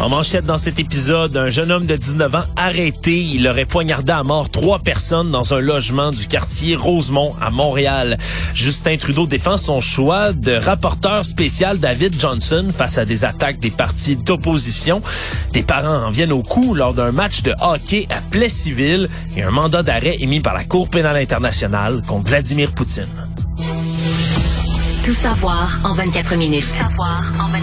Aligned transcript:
En 0.00 0.08
manchette 0.08 0.46
dans 0.46 0.58
cet 0.58 0.78
épisode, 0.78 1.36
un 1.36 1.50
jeune 1.50 1.72
homme 1.72 1.84
de 1.84 1.96
19 1.96 2.34
ans 2.36 2.44
arrêté. 2.56 3.16
Il 3.18 3.48
aurait 3.48 3.64
poignardé 3.64 4.12
à 4.12 4.22
mort 4.22 4.48
trois 4.48 4.78
personnes 4.78 5.32
dans 5.32 5.54
un 5.54 5.58
logement 5.58 6.12
du 6.12 6.28
quartier 6.28 6.76
Rosemont 6.76 7.34
à 7.40 7.50
Montréal. 7.50 8.16
Justin 8.54 8.96
Trudeau 8.96 9.26
défend 9.26 9.56
son 9.56 9.80
choix 9.80 10.32
de 10.32 10.52
rapporteur 10.52 11.24
spécial 11.24 11.78
David 11.78 12.18
Johnson 12.18 12.68
face 12.72 12.96
à 12.96 13.04
des 13.04 13.24
attaques 13.24 13.58
des 13.58 13.72
partis 13.72 14.14
d'opposition. 14.16 15.02
Des 15.52 15.64
parents 15.64 16.06
en 16.06 16.10
viennent 16.10 16.32
au 16.32 16.42
coup 16.42 16.74
lors 16.74 16.94
d'un 16.94 17.10
match 17.10 17.42
de 17.42 17.52
hockey 17.60 18.06
à 18.10 18.20
Plessisville 18.20 19.08
et 19.36 19.42
un 19.42 19.50
mandat 19.50 19.82
d'arrêt 19.82 20.16
émis 20.20 20.40
par 20.40 20.54
la 20.54 20.64
Cour 20.64 20.88
pénale 20.88 21.16
internationale 21.16 22.02
contre 22.06 22.28
Vladimir 22.28 22.70
Poutine. 22.70 23.08
Tout 25.04 25.12
savoir 25.12 25.80
en 25.84 25.94
24 25.94 26.36
minutes. 26.36 26.68
Tout 26.68 26.74
savoir 26.74 27.32
en 27.40 27.48
24 27.48 27.52
minutes. 27.52 27.57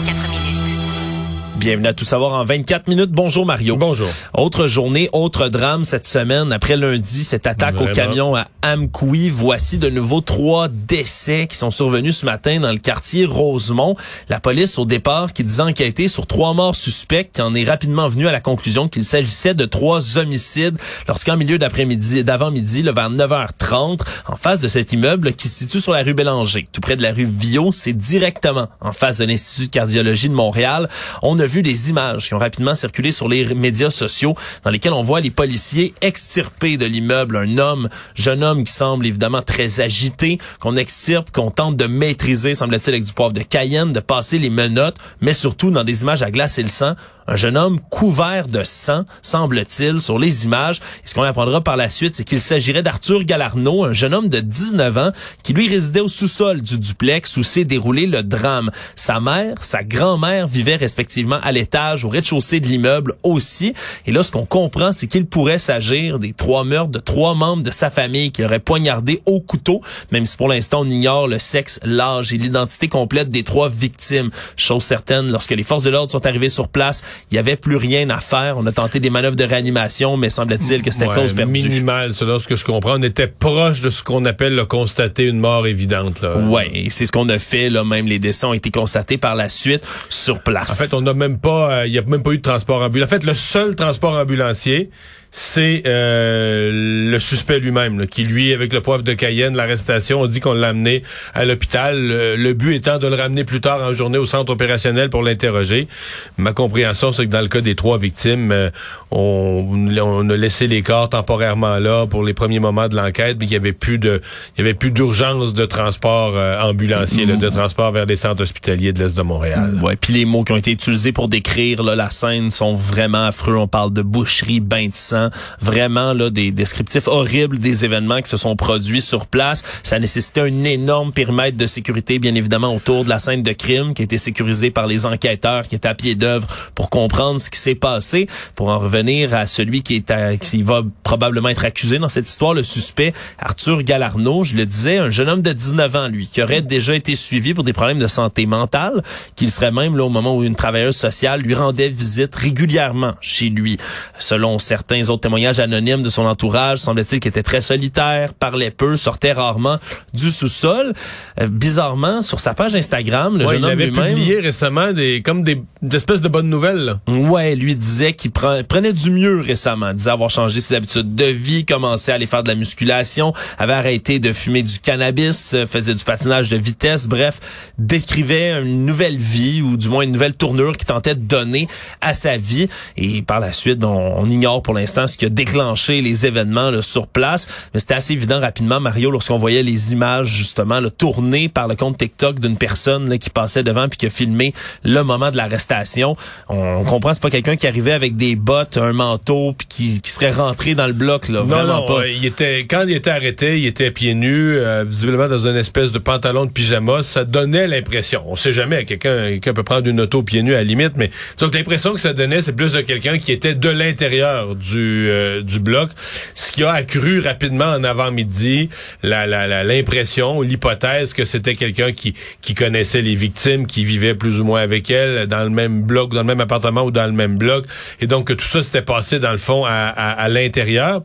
Bienvenue 1.65 1.87
à 1.87 1.93
Tout 1.93 2.05
savoir 2.05 2.33
en 2.33 2.45
24 2.45 2.87
minutes. 2.87 3.09
Bonjour 3.09 3.43
Mario. 3.43 3.75
Bonjour. 3.75 4.07
Autre 4.35 4.67
journée, 4.67 5.09
autre 5.13 5.49
drame 5.49 5.83
cette 5.83 6.05
semaine. 6.05 6.53
Après 6.53 6.77
lundi, 6.77 7.23
cette 7.23 7.47
attaque 7.47 7.73
Vraiment. 7.73 7.89
au 7.89 7.93
camion 7.95 8.35
à 8.35 8.45
Amqui. 8.61 9.31
Voici 9.31 9.79
de 9.79 9.89
nouveau 9.89 10.21
trois 10.21 10.67
décès 10.67 11.47
qui 11.49 11.57
sont 11.57 11.71
survenus 11.71 12.17
ce 12.17 12.25
matin 12.27 12.59
dans 12.59 12.71
le 12.71 12.77
quartier 12.77 13.25
Rosemont. 13.25 13.95
La 14.29 14.39
police, 14.39 14.77
au 14.77 14.85
départ, 14.85 15.34
qui 15.34 15.43
disait 15.43 15.63
enquêter 15.63 16.07
sur 16.07 16.27
trois 16.27 16.53
morts 16.53 16.75
suspects, 16.75 17.31
qui 17.34 17.41
en 17.41 17.55
est 17.55 17.63
rapidement 17.63 18.09
venu 18.09 18.27
à 18.27 18.31
la 18.31 18.41
conclusion 18.41 18.87
qu'il 18.87 19.03
s'agissait 19.03 19.55
de 19.55 19.65
trois 19.65 20.20
homicides 20.20 20.77
lorsqu'en 21.07 21.35
milieu 21.35 21.57
d'après-midi, 21.57 22.23
d'avant-midi, 22.23 22.84
le 22.84 22.91
vers 22.91 23.09
9h30, 23.09 24.01
en 24.27 24.35
face 24.35 24.59
de 24.59 24.68
cet 24.68 24.93
immeuble 24.93 25.34
qui 25.34 25.49
se 25.49 25.57
situe 25.57 25.81
sur 25.81 25.93
la 25.93 26.03
rue 26.03 26.13
Bélanger, 26.13 26.68
tout 26.71 26.81
près 26.81 26.95
de 26.95 27.01
la 27.01 27.12
rue 27.12 27.25
Villot, 27.25 27.71
c'est 27.71 27.93
directement 27.93 28.68
en 28.81 28.93
face 28.93 29.18
de 29.18 29.25
l'Institut 29.25 29.65
de 29.65 29.71
cardiologie 29.71 30.29
de 30.29 30.35
Montréal. 30.35 30.90
On 31.23 31.40
a 31.40 31.45
vu 31.47 31.54
des 31.61 31.89
images 31.89 32.27
qui 32.27 32.34
ont 32.34 32.39
rapidement 32.39 32.75
circulé 32.75 33.11
sur 33.11 33.27
les 33.27 33.53
médias 33.53 33.89
sociaux 33.89 34.35
dans 34.63 34.70
lesquelles 34.70 34.93
on 34.93 35.03
voit 35.03 35.21
les 35.21 35.31
policiers 35.31 35.93
extirper 36.01 36.77
de 36.77 36.85
l'immeuble 36.85 37.37
un 37.37 37.57
homme, 37.57 37.89
jeune 38.15 38.43
homme 38.43 38.63
qui 38.63 38.71
semble 38.71 39.05
évidemment 39.05 39.41
très 39.41 39.81
agité, 39.81 40.39
qu'on 40.59 40.75
extirpe, 40.75 41.31
qu'on 41.31 41.51
tente 41.51 41.77
de 41.77 41.85
maîtriser, 41.85 42.55
semble-t-il, 42.55 42.93
avec 42.93 43.03
du 43.03 43.13
poivre 43.13 43.34
de 43.34 43.41
Cayenne, 43.41 43.93
de 43.93 43.99
passer 43.99 44.39
les 44.39 44.49
menottes, 44.49 44.97
mais 45.21 45.34
surtout 45.34 45.71
dans 45.71 45.84
des 45.84 46.01
images 46.01 46.23
à 46.23 46.31
glace 46.31 46.57
et 46.57 46.63
le 46.63 46.70
sang, 46.70 46.95
un 47.27 47.35
jeune 47.35 47.57
homme 47.57 47.79
couvert 47.90 48.48
de 48.48 48.63
sang, 48.63 49.04
semble-t-il, 49.21 49.99
sur 49.99 50.20
les 50.20 50.45
images. 50.45 50.77
Et 51.04 51.07
ce 51.07 51.13
qu'on 51.13 51.23
apprendra 51.23 51.62
par 51.62 51.76
la 51.76 51.90
suite, 51.90 52.15
c'est 52.15 52.23
qu'il 52.23 52.41
s'agirait 52.41 52.84
d'Arthur 52.84 53.23
Galarno, 53.23 53.84
un 53.85 53.93
jeune 53.93 54.13
homme 54.13 54.29
de 54.29 54.40
19 54.40 54.98
ans 54.98 55.12
qui 55.43 55.53
lui 55.53 55.68
résidait 55.68 56.01
au 56.01 56.07
sous-sol 56.07 56.62
du 56.62 56.77
duplex 56.77 57.37
où 57.37 57.43
s'est 57.43 57.63
déroulé 57.63 58.05
le 58.05 58.23
drame. 58.23 58.70
Sa 58.96 59.20
mère, 59.20 59.63
sa 59.63 59.84
grand-mère 59.84 60.48
vivaient 60.48 60.76
respectivement 60.76 61.40
à 61.41 61.51
l'étage, 61.51 62.05
au 62.05 62.09
rez-de-chaussée 62.09 62.59
de 62.59 62.68
l'immeuble 62.68 63.15
aussi. 63.23 63.73
Et 64.06 64.12
là, 64.12 64.23
ce 64.23 64.31
qu'on 64.31 64.46
comprend, 64.46 64.94
c'est 64.94 65.07
qu'il 65.07 65.25
pourrait 65.25 65.59
s'agir 65.59 66.19
des 66.19 66.34
trois 66.34 66.63
meurtres 66.63 66.91
de 66.91 67.00
trois 67.00 67.34
membres 67.34 67.63
de 67.63 67.72
sa 67.72 67.90
famille 67.90 68.31
qui 68.31 68.44
auraient 68.44 68.59
poignardé 68.59 69.22
au 69.25 69.40
couteau, 69.40 69.81
même 70.12 70.25
si 70.25 70.38
pour 70.38 70.47
l'instant 70.47 70.81
on 70.81 70.90
ignore 70.90 71.28
le 71.28 71.40
sexe, 71.40 71.79
l'âge 71.84 72.34
et 72.34 72.38
l'identité 72.38 72.88
complète 72.88 73.29
des 73.29 73.44
trois 73.44 73.69
victimes. 73.69 74.29
Chose 74.56 74.84
certaine, 74.84 75.31
lorsque 75.31 75.51
les 75.51 75.63
forces 75.63 75.84
de 75.84 75.90
l'ordre 75.90 76.12
sont 76.12 76.25
arrivées 76.25 76.50
sur 76.50 76.68
place, 76.68 77.03
il 77.31 77.35
y 77.35 77.38
avait 77.38 77.56
plus 77.56 77.75
rien 77.78 78.09
à 78.09 78.19
faire. 78.19 78.56
On 78.58 78.66
a 78.66 78.72
tenté 78.72 79.00
des 79.00 79.09
manœuvres 79.09 79.36
de 79.36 79.44
réanimation, 79.44 80.18
mais 80.18 80.30
semble-t-il 80.30 80.81
que 80.81 80.92
c'était 80.92 81.08
Ouais, 81.08 81.16
cause 81.16 81.34
perdue. 81.34 81.52
minimal, 81.52 82.14
selon 82.14 82.40
ce 82.40 82.48
que 82.48 82.56
je 82.56 82.66
comprends. 82.66 83.00
On 83.00 83.03
était 83.03 83.28
proche 83.28 83.81
de 83.81 83.90
ce 83.90 84.03
qu'on 84.03 84.26
appelle 84.26 84.56
le 84.56 84.66
constater 84.66 85.25
une 85.25 85.40
mort 85.40 85.68
évidente. 85.68 86.22
Là. 86.22 86.38
Ouais, 86.38 86.70
et 86.74 86.90
c'est 86.90 87.06
ce 87.06 87.12
qu'on 87.12 87.30
a 87.30 87.40
fait. 87.40 87.70
Là, 87.70 87.84
même 87.84 88.08
les 88.08 88.20
décès 88.20 88.46
ont 88.46 88.54
été 88.54 88.72
constatés 88.72 89.18
par 89.18 89.36
la 89.36 89.50
suite 89.50 89.86
sur 90.09 90.42
place. 90.42 90.72
En 90.72 90.75
fait, 90.75 90.94
on 90.94 91.02
n'a 91.02 91.14
même 91.14 91.38
pas, 91.40 91.72
euh, 91.72 91.88
il 91.88 91.94
y 91.94 91.98
a 91.98 92.02
même 92.04 92.24
pas 92.24 92.31
eu 92.31 92.38
de 92.38 92.42
transport 92.42 92.81
ambulancier. 92.81 93.16
En 93.16 93.20
fait, 93.20 93.25
le 93.25 93.34
seul 93.34 93.75
transport 93.75 94.14
ambulancier, 94.14 94.90
c'est 95.38 95.84
euh, 95.85 97.12
le 97.12 97.19
suspect 97.19 97.59
lui-même, 97.59 98.07
qui 98.07 98.23
lui, 98.23 98.53
avec 98.53 98.72
le 98.72 98.79
poivre 98.79 99.03
de 99.03 99.12
Cayenne, 99.12 99.57
l'arrestation, 99.57 100.22
on 100.22 100.28
dit 100.28 100.40
qu'on 100.40 100.53
l'a 100.53 100.69
amené 100.69 101.03
à 101.34 101.44
l'hôpital. 101.44 102.01
Le, 102.01 102.38
le 102.38 102.53
but 102.53 102.73
étant 102.75 103.00
de 103.00 103.07
le 103.07 103.16
ramener 103.16 103.44
plus 103.44 103.59
tard 103.59 103.81
en 103.81 103.91
journée 103.91 104.18
au 104.18 104.25
centre 104.25 104.53
opérationnel 104.53 105.09
pour 105.09 105.24
l'interroger. 105.24 105.90
Ma 106.38 106.53
compréhension, 106.53 107.12
c'est 107.12 107.25
que 107.25 107.31
dans 107.31 107.41
le 107.41 107.50
cas 107.50 107.59
des 107.59 107.75
trois 107.75 107.97
victimes, 107.97 108.53
euh, 108.53 108.69
on, 109.12 109.90
on 110.01 110.29
a 110.29 110.38
laissé 110.38 110.68
les 110.68 110.81
corps 110.81 111.09
temporairement 111.09 111.79
là 111.79 112.07
pour 112.07 112.24
les 112.24 112.34
premiers 112.34 112.59
moments 112.62 112.88
de 112.88 112.95
l'enquête, 112.95 113.35
mais 113.38 113.45
qu'il 113.45 113.56
y 113.56 113.57
avait 113.57 113.74
plus 113.74 113.97
de, 113.97 114.22
il 114.56 114.59
y 114.59 114.62
avait 114.62 114.74
plus 114.74 114.91
d'urgence 114.91 115.53
de 115.53 115.66
transport 115.66 116.31
euh, 116.38 116.62
ambulancier, 116.62 117.25
là, 117.25 117.35
de 117.35 117.50
transport 117.50 117.91
vers 117.91 118.06
les 118.06 118.16
centres 118.16 118.41
hospitaliers 118.41 118.94
de 118.94 119.00
l'est 119.00 119.18
de 119.18 119.22
Montréal. 119.22 119.79
Ouais, 119.81 119.97
puis 119.97 120.13
les 120.13 120.24
mots 120.24 120.45
qui 120.45 120.53
ont 120.53 120.57
été 120.57 120.72
utilisés 120.72 121.12
pour 121.12 121.28
décrire 121.28 121.84
là, 121.84 121.94
la 121.94 122.09
scène 122.09 122.51
sont 122.51 122.74
vraiment 122.74 123.25
affreux. 123.25 123.57
On 123.57 123.68
parle 123.68 123.91
de 123.91 124.01
boucherie, 124.01 124.62
bain 124.62 124.88
de 124.88 124.95
sang, 124.95 125.25
vraiment 125.59 126.13
là 126.13 126.30
des 126.30 126.52
descriptifs 126.52 127.08
horribles 127.08 127.59
des 127.59 127.86
événements 127.86 128.22
qui 128.22 128.30
se 128.30 128.38
sont 128.38 128.56
produits 128.56 129.02
sur 129.02 129.25
place. 129.28 129.63
Ça 129.84 130.00
nécessitait 130.00 130.41
un 130.41 130.63
énorme 130.63 131.12
périmètre 131.12 131.58
de 131.58 131.66
sécurité, 131.68 132.19
bien 132.19 132.36
évidemment, 132.36 132.74
autour 132.75 133.03
de 133.03 133.09
la 133.09 133.19
scène 133.19 133.44
de 133.44 133.52
crime 133.53 133.94
qui 133.94 134.02
a 134.02 134.06
été 134.06 134.18
sécurisé 134.18 134.72
par 134.72 134.88
les 134.88 135.06
enquêteurs 135.06 135.68
qui 135.68 135.75
étaient 135.75 135.88
à 135.88 135.96
pied 135.96 136.16
d'œuvre 136.16 136.47
pour 136.75 136.90
comprendre 136.90 137.40
ce 137.40 137.50
qui 137.50 137.59
s'est 137.59 137.75
passé. 137.75 138.28
Pour 138.56 138.69
en 138.69 138.80
revenir 138.80 139.34
à 139.34 139.47
celui 139.47 139.84
qui 139.84 139.96
est 139.96 140.12
à- 140.12 140.38
qui 140.38 140.62
va 140.63 140.81
probablement 141.03 141.50
être 141.50 141.66
accusé 141.66 142.00
dans 142.00 142.09
cette 142.09 142.28
histoire, 142.30 142.53
le 142.53 142.63
suspect 142.63 143.13
Arthur 143.40 143.84
Galarno, 143.84 144.44
je 144.44 144.56
le 144.56 144.66
disais, 144.66 144.97
un 144.97 145.09
jeune 145.09 145.30
homme 145.30 145.42
de 145.42 145.53
19 145.53 145.96
ans, 145.96 146.07
lui, 146.07 146.28
qui 146.28 146.42
aurait 146.42 146.62
déjà 146.62 146.96
été 146.96 147.16
suivi 147.16 147.53
pour 147.53 147.63
des 147.63 147.74
problèmes 147.74 148.00
de 148.00 148.07
santé 148.07 148.46
mentale, 148.46 149.03
qu'il 149.36 149.52
serait 149.52 149.72
même 149.72 149.97
là 149.97 150.03
au 150.06 150.09
moment 150.09 150.36
où 150.38 150.44
une 150.44 150.56
travailleuse 150.56 150.96
sociale 150.96 151.42
lui 151.42 151.53
rendait 151.56 151.90
visite 151.90 152.34
régulièrement 152.36 153.13
chez 153.22 153.50
lui. 153.50 153.78
Selon 154.19 154.59
certains 154.59 155.09
témoignages 155.18 155.59
anonymes 155.59 156.03
de 156.03 156.09
son 156.09 156.26
entourage, 156.26 156.80
semble-t-il 156.80 157.20
qu'il 157.20 157.30
était 157.30 157.44
très 157.44 157.62
solitaire, 157.62 158.34
parlait 158.34 158.72
peu, 158.72 158.98
sortait 158.98 159.31
rarement 159.34 159.78
du 160.14 160.30
sous-sol. 160.30 160.94
Euh, 161.42 161.48
bizarrement, 161.48 162.22
sur 162.22 162.40
sa 162.40 162.53
page 162.53 162.76
Instagram, 162.76 163.38
le 163.38 163.46
Ouais, 163.46 163.54
jeune 163.54 163.62
il 163.62 163.66
homme 163.66 163.72
avait 163.72 163.86
lui-même... 163.88 164.14
publié 164.14 164.40
récemment 164.40 164.92
des 164.94 165.22
comme 165.22 165.44
des, 165.44 165.62
des 165.81 165.98
espèces 165.98 166.22
de 166.22 166.28
bonnes 166.30 166.50
nouvelles. 166.50 166.78
là. 166.86 167.00
Ouais, 167.08 167.56
lui 167.56 167.75
disait 167.75 168.14
qu'il 168.14 168.31
pre- 168.31 168.64
prenait 168.64 168.94
du 168.94 169.09
mieux 169.09 169.42
récemment, 169.42 169.94
disait 169.94 170.09
avoir 170.12 170.30
changé 170.30 170.62
ses 170.62 170.75
habitudes 170.75 171.16
de 171.16 171.25
vie, 171.25 171.66
commençait 171.66 172.12
à 172.12 172.16
aller 172.16 172.28
faire 172.28 172.44
de 172.44 172.50
la 172.50 172.56
musculation, 172.56 173.34
avait 173.58 173.74
arrêté 173.74 174.20
de 174.20 174.34
fumer 174.34 174.64
du 174.64 174.80
cannabis, 174.80 175.54
euh, 175.54 175.66
faisait 175.68 175.94
du 175.94 176.04
patinage 176.04 176.50
de 176.50 176.56
vitesse, 176.58 177.08
bref, 177.08 177.40
décrivait 177.78 178.62
une 178.62 178.86
nouvelle 178.86 179.18
vie 179.18 179.62
ou 179.62 179.78
du 179.78 179.90
moins 179.90 180.04
une 180.04 180.12
nouvelle 180.12 180.34
tournure 180.34 180.75
qu'il 180.78 180.86
tentait 180.88 181.16
de 181.16 181.22
donner 181.22 181.68
à 182.02 182.14
sa 182.14 182.38
vie. 182.38 182.68
Et 182.98 183.22
par 183.22 183.40
la 183.40 183.54
suite, 183.54 183.84
on, 183.84 183.90
on 184.18 184.30
ignore 184.30 184.62
pour 184.64 184.74
l'instant 184.74 185.05
ce 185.08 185.18
qui 185.18 185.26
a 185.26 185.30
déclenché 185.30 186.02
les 186.02 186.26
événements 186.26 186.72
là, 186.72 186.82
sur 186.82 187.08
place, 187.08 187.70
mais 187.74 187.80
c'était 187.80 187.94
assez 187.96 188.14
évident 188.14 188.40
rapidement, 188.40 188.80
Mario, 188.80 189.12
lorsqu'on 189.12 189.38
voyait 189.38 189.64
les 189.64 189.94
images 189.94 190.28
justement 190.28 190.80
là, 190.80 190.90
tournées 190.90 191.50
par 191.50 191.68
le 191.68 191.76
compte 191.76 191.98
TikTok 191.98 192.40
d'une 192.40 192.58
personne 192.58 193.10
là, 193.10 193.18
qui 193.18 193.30
passait 193.30 193.64
devant 193.64 193.88
puis 193.88 193.98
qui 193.98 194.06
a 194.06 194.10
filmé 194.10 194.54
le 194.84 195.02
moment 195.04 195.32
de 195.32 195.38
l'arrestation. 195.38 196.16
On, 196.50 196.84
comprend 196.84 197.14
c'est 197.14 197.22
pas 197.22 197.30
quelqu'un 197.30 197.56
qui 197.56 197.68
arrivait 197.68 197.92
avec 197.94 198.16
des 198.18 198.36
bottes, 198.36 198.78
un 198.78 198.94
manteau 198.94 199.54
puis 199.58 199.68
qui, 199.68 200.02
qui 200.02 200.12
serait 200.12 200.32
rentré 200.32 200.76
dans 200.76 200.88
le 200.88 200.94
bloc 200.94 201.28
là, 201.30 201.40
Non, 201.40 201.46
vraiment 201.46 201.80
non, 201.82 201.86
pas. 201.86 202.02
euh, 202.02 202.12
il 202.12 202.26
était 202.26 202.66
quand 202.70 202.84
il 202.88 202.94
était 202.94 203.10
arrêté, 203.10 203.60
il 203.60 203.66
était 203.66 203.92
pieds 203.92 204.14
nus, 204.14 204.58
euh, 204.58 204.84
visiblement 204.88 205.28
dans 205.28 205.48
une 205.48 205.56
espèce 205.56 205.92
de 205.92 206.00
pantalon 206.00 206.46
de 206.46 206.52
pyjama. 206.52 207.04
Ça 207.04 207.24
donnait 207.24 207.68
l'impression. 207.68 208.24
On 208.28 208.36
sait 208.36 208.54
jamais, 208.54 208.86
quelqu'un 208.86 209.30
quelqu'un 209.31 209.54
peut 209.54 209.63
prendre 209.63 209.88
une 209.88 210.01
auto 210.01 210.24
pieds 210.24 210.44
nus 210.44 210.54
à 210.54 210.58
la 210.58 210.63
limite, 210.63 210.94
mais 210.96 211.12
donc 211.40 211.54
l'impression 211.54 211.94
que 211.94 212.00
ça 212.00 212.13
donnait, 212.13 212.42
c'est 212.42 212.56
plus 212.56 212.74
de 212.74 212.81
quelqu'un 212.81 213.18
qui 213.18 213.31
était 213.31 213.56
de 213.56 213.69
l'intérieur 213.69 214.56
du 214.56 214.85
euh, 214.86 215.42
du 215.42 215.60
bloc, 215.60 215.90
ce 216.36 216.52
qui 216.52 216.64
a 216.64 216.72
accru 216.72 217.20
rapidement 217.20 217.66
en 217.72 217.84
avant-midi 217.84 218.70
la 219.04 219.26
la- 219.28 219.48
la- 219.48 219.64
l'impression, 219.64 220.42
l'hypothèse 220.42 221.14
que 221.14 221.26
c'était 221.26 221.56
quelqu'un 221.56 221.92
qui 221.92 222.14
qui 222.42 222.54
connaissait 222.56 223.02
les 223.02 223.16
victimes, 223.16 223.66
qui 223.68 223.86
vivait 223.86 224.16
plus 224.16 224.40
ou 224.40 224.44
moins 224.44 224.62
avec 224.62 224.90
elles 224.90 225.28
dans 225.28 225.44
le 225.44 225.50
même 225.50 225.82
bloc, 225.84 226.12
dans 226.14 226.22
le 226.22 226.28
même 226.28 226.42
appartement 226.42 226.84
ou 226.84 226.92
dans 226.92 227.06
le 227.06 227.12
même 227.14 227.38
bloc, 227.38 227.66
et 228.02 228.08
donc 228.08 228.28
que 228.28 228.34
tout 228.34 228.46
ça 228.46 228.64
s'était 228.64 228.82
passé 228.82 229.20
dans 229.20 229.32
le 229.32 229.38
fond 229.38 229.66
à, 229.66 229.72
à, 229.72 230.12
à 230.12 230.30
l'intérieur. 230.30 231.02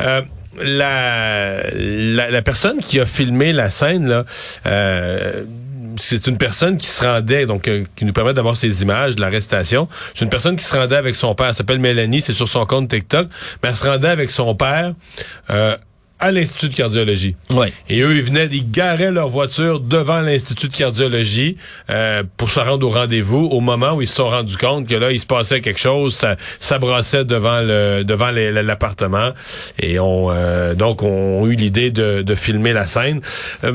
Euh, 0.00 0.22
la, 0.60 1.62
la, 1.72 2.30
la 2.30 2.42
personne 2.42 2.78
qui 2.80 2.98
a 2.98 3.06
filmé 3.06 3.52
la 3.52 3.70
scène, 3.70 4.08
là, 4.08 4.24
euh, 4.66 5.44
c'est 6.00 6.26
une 6.26 6.38
personne 6.38 6.78
qui 6.78 6.86
se 6.86 7.04
rendait, 7.04 7.46
donc 7.46 7.68
euh, 7.68 7.84
qui 7.96 8.04
nous 8.04 8.12
permet 8.12 8.34
d'avoir 8.34 8.56
ces 8.56 8.82
images 8.82 9.16
de 9.16 9.20
l'arrestation. 9.20 9.88
C'est 10.14 10.24
une 10.24 10.30
personne 10.30 10.56
qui 10.56 10.64
se 10.64 10.74
rendait 10.74 10.96
avec 10.96 11.16
son 11.16 11.34
père. 11.34 11.48
Elle 11.48 11.54
s'appelle 11.54 11.78
Mélanie, 11.80 12.20
c'est 12.20 12.32
sur 12.32 12.48
son 12.48 12.66
compte 12.66 12.88
TikTok, 12.88 13.28
mais 13.62 13.70
elle 13.70 13.76
se 13.76 13.86
rendait 13.86 14.08
avec 14.08 14.30
son 14.30 14.54
père. 14.54 14.94
euh, 15.50 15.76
à 16.20 16.32
l'Institut 16.32 16.70
de 16.70 16.74
cardiologie. 16.74 17.36
Ouais. 17.54 17.72
Et 17.88 18.00
eux, 18.00 18.16
ils 18.16 18.22
venaient, 18.22 18.48
ils 18.50 18.68
garaient 18.70 19.12
leur 19.12 19.28
voiture 19.28 19.78
devant 19.80 20.20
l'Institut 20.20 20.68
de 20.68 20.74
cardiologie 20.74 21.56
euh, 21.90 22.24
pour 22.36 22.50
se 22.50 22.58
rendre 22.58 22.86
au 22.86 22.90
rendez-vous 22.90 23.46
au 23.46 23.60
moment 23.60 23.92
où 23.92 24.02
ils 24.02 24.08
se 24.08 24.16
sont 24.16 24.28
rendus 24.28 24.56
compte 24.56 24.88
que 24.88 24.94
là, 24.96 25.12
il 25.12 25.20
se 25.20 25.26
passait 25.26 25.60
quelque 25.60 25.78
chose, 25.78 26.14
ça, 26.16 26.36
ça 26.58 26.78
brassait 26.78 27.24
devant 27.24 27.60
le 27.60 28.02
devant 28.04 28.30
l'appartement. 28.30 29.30
Et 29.78 29.98
on 30.00 30.28
euh, 30.30 30.74
donc 30.74 31.02
on 31.02 31.44
a 31.44 31.48
eu 31.48 31.54
l'idée 31.54 31.90
de, 31.90 32.22
de 32.22 32.34
filmer 32.34 32.72
la 32.72 32.86
scène. 32.86 33.20
Euh, 33.64 33.74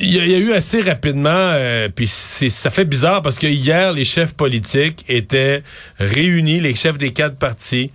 il 0.00 0.14
y, 0.14 0.34
a, 0.34 0.38
eu 0.38 0.52
assez 0.52 0.80
rapidement, 0.80 1.28
euh, 1.32 1.88
puis 1.92 2.06
ça 2.06 2.70
fait 2.70 2.84
bizarre 2.84 3.20
parce 3.20 3.38
que 3.38 3.48
hier, 3.48 3.92
les 3.92 4.04
chefs 4.04 4.32
politiques 4.32 5.04
étaient 5.08 5.62
réunis, 5.98 6.60
les 6.60 6.74
chefs 6.74 6.98
des 6.98 7.12
quatre 7.12 7.36
partis, 7.36 7.90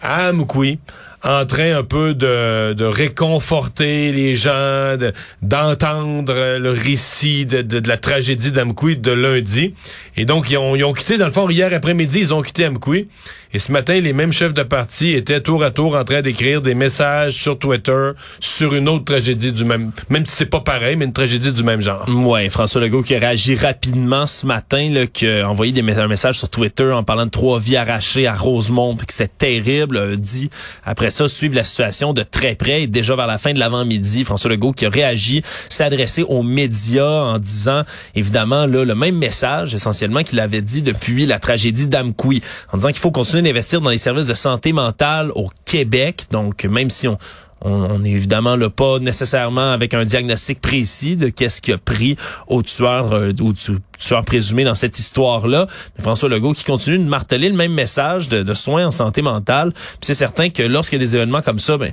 à 0.00 0.28
Amkoui, 0.28 0.78
en 1.24 1.44
train 1.46 1.76
un 1.76 1.82
peu 1.82 2.14
de, 2.14 2.84
réconforter 2.84 4.12
les 4.12 4.36
gens, 4.36 4.96
d'entendre 5.42 6.58
le 6.58 6.70
récit 6.70 7.44
de, 7.44 7.88
la 7.88 7.96
tragédie 7.96 8.52
d'Amkoui 8.52 8.96
de 8.96 9.10
lundi. 9.10 9.74
Et 10.16 10.24
donc, 10.24 10.50
ils 10.50 10.58
ont, 10.58 10.76
ils 10.76 10.84
quitté, 10.94 11.16
dans 11.16 11.26
le 11.26 11.32
fond, 11.32 11.48
hier 11.48 11.72
après-midi, 11.72 12.20
ils 12.20 12.34
ont 12.34 12.42
quitté 12.42 12.66
Amkoui. 12.66 13.08
Et 13.54 13.58
ce 13.58 13.72
matin, 13.72 13.98
les 13.98 14.12
mêmes 14.12 14.32
chefs 14.32 14.52
de 14.52 14.62
parti 14.62 15.12
étaient 15.12 15.40
tour 15.40 15.64
à 15.64 15.70
tour 15.70 15.96
en 15.96 16.04
train 16.04 16.20
d'écrire 16.20 16.60
des 16.60 16.74
messages 16.74 17.32
sur 17.34 17.58
Twitter 17.58 18.10
sur 18.40 18.74
une 18.74 18.90
autre 18.90 19.04
tragédie 19.04 19.52
du 19.52 19.64
même, 19.64 19.90
même 20.10 20.26
si 20.26 20.36
c'est 20.36 20.46
pas 20.46 20.60
pareil, 20.60 20.96
mais 20.96 21.06
une 21.06 21.14
tragédie 21.14 21.50
du 21.50 21.62
même 21.62 21.80
genre. 21.80 22.06
Ouais, 22.08 22.50
François 22.50 22.82
Legault 22.82 23.02
qui 23.02 23.14
a 23.14 23.18
réagi 23.18 23.54
rapidement 23.54 24.26
ce 24.26 24.44
matin, 24.44 24.90
là, 24.90 25.06
qui 25.06 25.26
a 25.26 25.48
envoyé 25.48 25.72
des 25.72 25.88
un 25.88 26.08
message 26.08 26.38
sur 26.38 26.50
Twitter 26.50 26.92
en 26.92 27.02
parlant 27.02 27.24
de 27.24 27.30
trois 27.30 27.58
vies 27.58 27.76
arrachées 27.76 28.26
à 28.26 28.34
Rosemont, 28.34 28.94
puis 28.94 29.06
que 29.06 29.14
c'était 29.14 29.62
terrible, 29.62 29.96
a 29.96 30.16
dit 30.16 30.50
après 30.84 31.08
ça 31.08 31.26
suivre 31.26 31.54
la 31.54 31.64
situation 31.64 32.12
de 32.12 32.22
très 32.22 32.54
près. 32.54 32.82
Et 32.82 32.86
déjà 32.86 33.16
vers 33.16 33.26
la 33.26 33.38
fin 33.38 33.54
de 33.54 33.58
l'avant-midi, 33.58 34.24
François 34.24 34.50
Legault 34.50 34.72
qui 34.72 34.84
a 34.84 34.90
réagi, 34.90 35.42
s'est 35.70 35.84
adressé 35.84 36.22
aux 36.22 36.42
médias 36.42 37.22
en 37.22 37.38
disant 37.38 37.84
évidemment 38.14 38.66
là 38.66 38.84
le 38.84 38.94
même 38.94 39.16
message 39.16 39.74
essentiellement 39.74 40.22
qu'il 40.22 40.38
avait 40.38 40.60
dit 40.60 40.82
depuis 40.82 41.24
la 41.24 41.38
tragédie 41.38 41.86
d'Amkoui, 41.86 42.42
en 42.72 42.76
disant 42.76 42.88
qu'il 42.88 42.98
faut 42.98 43.10
continuer 43.10 43.37
d'investir 43.42 43.80
dans 43.80 43.90
les 43.90 43.98
services 43.98 44.26
de 44.26 44.34
santé 44.34 44.72
mentale 44.72 45.30
au 45.34 45.50
Québec. 45.64 46.24
Donc, 46.30 46.64
même 46.64 46.90
si 46.90 47.08
on, 47.08 47.18
on, 47.62 48.04
est 48.04 48.10
évidemment 48.10 48.56
là, 48.56 48.70
pas 48.70 48.98
nécessairement 48.98 49.72
avec 49.72 49.94
un 49.94 50.04
diagnostic 50.04 50.60
précis 50.60 51.16
de 51.16 51.28
qu'est-ce 51.28 51.60
qui 51.60 51.72
a 51.72 51.78
pris 51.78 52.16
au 52.46 52.62
tueur 52.62 53.12
euh, 53.12 53.32
au 53.40 53.52
tueur 53.98 54.24
présumé 54.24 54.64
dans 54.64 54.74
cette 54.74 54.98
histoire-là. 54.98 55.66
Mais 55.96 56.02
François 56.02 56.28
Legault 56.28 56.52
qui 56.52 56.64
continue 56.64 56.98
de 56.98 57.04
marteler 57.04 57.48
le 57.48 57.56
même 57.56 57.72
message 57.72 58.28
de, 58.28 58.42
de 58.42 58.54
soins 58.54 58.86
en 58.86 58.90
santé 58.90 59.22
mentale. 59.22 59.72
c'est 60.00 60.14
certain 60.14 60.50
que 60.50 60.62
lorsqu'il 60.62 60.98
y 60.98 61.02
a 61.02 61.04
des 61.04 61.16
événements 61.16 61.42
comme 61.42 61.58
ça, 61.58 61.76
ben 61.76 61.92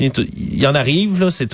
il 0.00 0.58
y 0.58 0.66
en 0.66 0.74
arrive 0.74 1.20
là, 1.20 1.30
c'est 1.30 1.48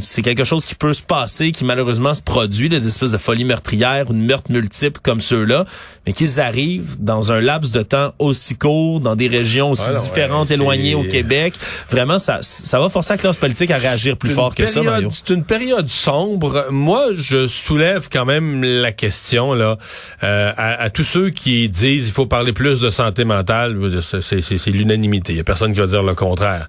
c'est 0.00 0.22
quelque 0.22 0.44
chose 0.44 0.64
qui 0.64 0.74
peut 0.74 0.94
se 0.94 1.02
passer, 1.02 1.52
qui 1.52 1.64
malheureusement 1.64 2.14
se 2.14 2.22
produit, 2.22 2.68
des 2.68 2.86
espèces 2.86 3.10
de 3.10 3.18
folie 3.18 3.44
meurtrière 3.44 4.08
ou 4.08 4.12
de 4.14 4.18
meurtres 4.18 4.50
multiples 4.50 5.00
comme 5.02 5.20
ceux-là, 5.20 5.64
mais 6.06 6.12
qu'ils 6.12 6.40
arrivent 6.40 6.96
dans 6.98 7.32
un 7.32 7.40
laps 7.40 7.72
de 7.72 7.82
temps 7.82 8.12
aussi 8.18 8.56
court, 8.56 9.00
dans 9.00 9.16
des 9.16 9.28
régions 9.28 9.70
aussi 9.70 9.90
différentes, 9.92 10.50
éloignées 10.50 10.94
au 10.94 11.04
Québec. 11.04 11.54
Vraiment, 11.90 12.18
ça, 12.18 12.38
ça 12.42 12.80
va 12.80 12.88
forcer 12.88 13.14
la 13.14 13.18
classe 13.18 13.36
politique 13.36 13.70
à 13.70 13.76
réagir 13.76 14.16
plus 14.16 14.30
fort 14.30 14.54
que 14.54 14.66
ça, 14.66 14.82
Mario. 14.82 15.10
C'est 15.12 15.34
une 15.34 15.44
période 15.44 15.88
sombre. 15.88 16.66
Moi, 16.70 17.08
je 17.14 17.46
soulève 17.46 18.08
quand 18.10 18.24
même 18.24 18.62
la 18.64 18.92
question 18.92 19.33
là 19.34 19.76
euh, 20.22 20.52
à, 20.56 20.90
tous 20.90 21.04
ceux 21.04 21.30
qui 21.30 21.68
disent 21.68 22.08
il 22.08 22.12
faut 22.12 22.26
parler 22.26 22.52
plus 22.52 22.80
de 22.80 22.90
santé 22.90 23.24
mentale. 23.24 23.76
C'est 24.00 24.70
l'unanimité. 24.70 25.32
Il 25.32 25.36
y 25.36 25.40
a 25.40 25.44
personne 25.44 25.72
qui 25.72 25.80
va 25.80 25.86
dire 25.86 26.02
le 26.02 26.14
contraire. 26.14 26.68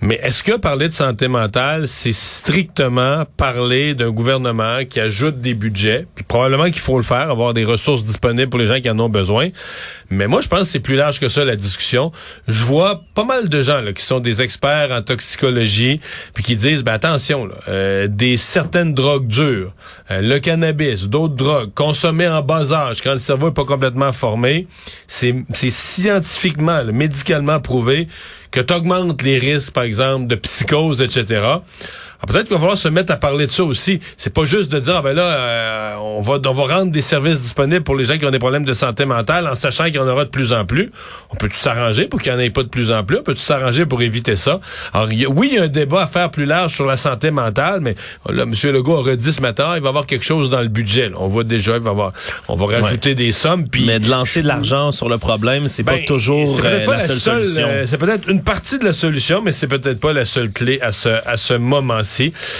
Mais 0.00 0.18
est-ce 0.22 0.42
que 0.42 0.56
parler 0.56 0.88
de 0.88 0.94
santé 0.94 1.28
mentale, 1.28 1.88
c'est 1.88 2.12
strictement 2.12 3.24
parler 3.36 3.94
d'un 3.94 4.10
gouvernement 4.10 4.84
qui 4.88 5.00
ajoute 5.00 5.40
des 5.40 5.54
budgets, 5.54 6.06
puis 6.14 6.24
probablement 6.24 6.64
qu'il 6.64 6.80
faut 6.80 6.96
le 6.96 7.04
faire, 7.04 7.30
avoir 7.30 7.54
des 7.54 7.64
ressources 7.64 8.02
disponibles 8.02 8.48
pour 8.48 8.60
les 8.60 8.66
gens 8.66 8.80
qui 8.80 8.90
en 8.90 8.98
ont 8.98 9.08
besoin. 9.08 9.50
Mais 10.10 10.26
moi, 10.26 10.40
je 10.40 10.48
pense 10.48 10.60
que 10.60 10.66
c'est 10.66 10.80
plus 10.80 10.96
large 10.96 11.20
que 11.20 11.28
ça 11.28 11.44
la 11.44 11.56
discussion. 11.56 12.12
Je 12.46 12.62
vois 12.64 13.02
pas 13.14 13.24
mal 13.24 13.48
de 13.48 13.62
gens 13.62 13.80
là, 13.80 13.92
qui 13.92 14.04
sont 14.04 14.20
des 14.20 14.42
experts 14.42 14.90
en 14.92 15.02
toxicologie, 15.02 16.00
puis 16.34 16.44
qui 16.44 16.56
disent, 16.56 16.84
ben 16.84 16.92
attention, 16.92 17.48
euh, 17.68 18.06
des 18.08 18.36
certaines 18.36 18.94
drogues 18.94 19.26
dures, 19.26 19.72
euh, 20.10 20.20
le 20.20 20.38
cannabis, 20.38 21.08
d'autres 21.08 21.34
drogues 21.34 21.72
consommées 21.98 22.28
en 22.28 22.42
bas 22.42 22.72
âge, 22.72 23.02
quand 23.02 23.10
le 23.10 23.18
cerveau 23.18 23.48
est 23.48 23.54
pas 23.54 23.64
complètement 23.64 24.12
formé, 24.12 24.68
c'est 25.08 25.34
scientifiquement, 25.50 26.84
médicalement 26.84 27.58
prouvé 27.58 28.06
que 28.52 28.60
tu 28.60 29.24
les 29.24 29.38
risques, 29.38 29.72
par 29.72 29.82
exemple, 29.82 30.28
de 30.28 30.36
psychose, 30.36 31.02
etc. 31.02 31.56
Ah, 32.20 32.26
peut-être 32.26 32.46
qu'il 32.46 32.54
va 32.54 32.58
falloir 32.58 32.78
se 32.78 32.88
mettre 32.88 33.12
à 33.12 33.16
parler 33.16 33.46
de 33.46 33.52
ça 33.52 33.62
aussi. 33.62 34.00
C'est 34.16 34.32
pas 34.32 34.44
juste 34.44 34.72
de 34.72 34.80
dire 34.80 34.96
ah 34.96 35.02
ben 35.02 35.14
là 35.14 35.22
euh, 35.22 35.94
on 35.98 36.20
va 36.20 36.38
on 36.44 36.52
va 36.52 36.76
rendre 36.78 36.90
des 36.90 37.00
services 37.00 37.40
disponibles 37.40 37.84
pour 37.84 37.94
les 37.94 38.04
gens 38.04 38.18
qui 38.18 38.24
ont 38.24 38.30
des 38.30 38.40
problèmes 38.40 38.64
de 38.64 38.74
santé 38.74 39.04
mentale 39.04 39.46
en 39.46 39.54
sachant 39.54 39.84
qu'il 39.84 39.96
y 39.96 39.98
en 39.98 40.08
aura 40.08 40.24
de 40.24 40.30
plus 40.30 40.52
en 40.52 40.64
plus. 40.64 40.90
On 41.30 41.36
peut 41.36 41.48
tout 41.48 41.56
s'arranger 41.56 42.06
pour 42.06 42.20
qu'il 42.20 42.32
n'y 42.32 42.38
en 42.38 42.40
ait 42.40 42.50
pas 42.50 42.64
de 42.64 42.68
plus 42.68 42.90
en 42.90 43.04
plus? 43.04 43.18
On 43.18 43.22
peut 43.22 43.34
tout 43.34 43.40
s'arranger 43.40 43.86
pour 43.86 44.02
éviter 44.02 44.34
ça? 44.34 44.58
Alors 44.92 45.08
oui, 45.28 45.50
il 45.52 45.56
y 45.56 45.58
a 45.58 45.64
un 45.64 45.68
débat 45.68 46.02
à 46.02 46.06
faire 46.08 46.30
plus 46.30 46.44
large 46.44 46.74
sur 46.74 46.86
la 46.86 46.96
santé 46.96 47.30
mentale, 47.30 47.80
mais 47.80 47.94
là 48.28 48.42
M. 48.42 48.54
Legault 48.72 48.96
a 48.96 49.02
redit 49.02 49.32
ce 49.32 49.40
matin, 49.40 49.74
il 49.76 49.80
va 49.80 49.86
y 49.86 49.88
avoir 49.88 50.06
quelque 50.06 50.24
chose 50.24 50.50
dans 50.50 50.62
le 50.62 50.68
budget. 50.68 51.10
On 51.16 51.28
voit 51.28 51.44
déjà, 51.44 51.76
il 51.76 51.82
va 51.82 51.90
avoir, 51.90 52.12
on 52.48 52.56
va 52.56 52.80
rajouter 52.80 53.14
des 53.14 53.30
sommes. 53.30 53.68
Puis 53.68 53.84
mais 53.86 54.00
de 54.00 54.10
lancer 54.10 54.42
de 54.42 54.48
l'argent 54.48 54.90
sur 54.90 55.08
le 55.08 55.18
problème, 55.18 55.68
c'est 55.68 55.84
pas 55.84 55.92
ben, 55.92 56.04
toujours 56.04 56.48
euh, 56.64 56.84
la, 56.84 57.00
seule, 57.00 57.18
solution. 57.18 57.66
Euh, 57.68 57.86
c'est 57.86 57.98
peut-être 57.98 58.28
une 58.28 58.42
partie 58.42 58.78
de 58.78 58.84
la 58.84 58.92
solution, 58.92 59.40
mais 59.42 59.52
c'est 59.52 59.68
peut-être 59.68 60.00
pas 60.00 60.12
la 60.12 60.24
seule 60.24 60.50
clé 60.50 60.80
à 60.80 60.92
ce 60.92 61.08
à 61.26 61.36
ce 61.36 61.54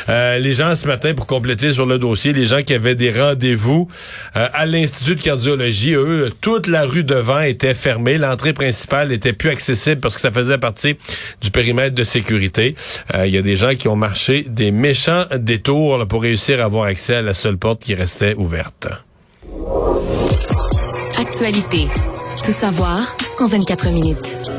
euh, 0.08 0.38
les 0.38 0.54
gens 0.54 0.74
ce 0.76 0.86
matin, 0.86 1.14
pour 1.14 1.26
compléter 1.26 1.72
sur 1.72 1.86
le 1.86 1.98
dossier, 1.98 2.32
les 2.32 2.46
gens 2.46 2.62
qui 2.62 2.74
avaient 2.74 2.94
des 2.94 3.10
rendez-vous 3.10 3.88
euh, 4.36 4.48
à 4.52 4.66
l'Institut 4.66 5.16
de 5.16 5.22
cardiologie, 5.22 5.94
eux, 5.94 6.32
toute 6.40 6.66
la 6.66 6.84
rue 6.84 7.04
devant 7.04 7.40
était 7.40 7.74
fermée. 7.74 8.18
L'entrée 8.18 8.52
principale 8.52 9.12
était 9.12 9.32
plus 9.32 9.50
accessible 9.50 10.00
parce 10.00 10.14
que 10.14 10.20
ça 10.20 10.30
faisait 10.30 10.58
partie 10.58 10.96
du 11.40 11.50
périmètre 11.50 11.94
de 11.94 12.04
sécurité. 12.04 12.74
Euh, 13.14 13.26
il 13.26 13.34
y 13.34 13.38
a 13.38 13.42
des 13.42 13.56
gens 13.56 13.74
qui 13.74 13.88
ont 13.88 13.96
marché 13.96 14.44
des 14.48 14.70
méchants 14.70 15.24
détours 15.36 16.06
pour 16.08 16.22
réussir 16.22 16.60
à 16.60 16.64
avoir 16.64 16.84
accès 16.84 17.16
à 17.16 17.22
la 17.22 17.34
seule 17.34 17.56
porte 17.56 17.82
qui 17.82 17.94
restait 17.94 18.34
ouverte. 18.34 18.88
Actualité. 21.18 21.88
Tout 22.44 22.52
savoir 22.52 23.16
en 23.40 23.46
24 23.46 23.90
minutes. 23.90 24.57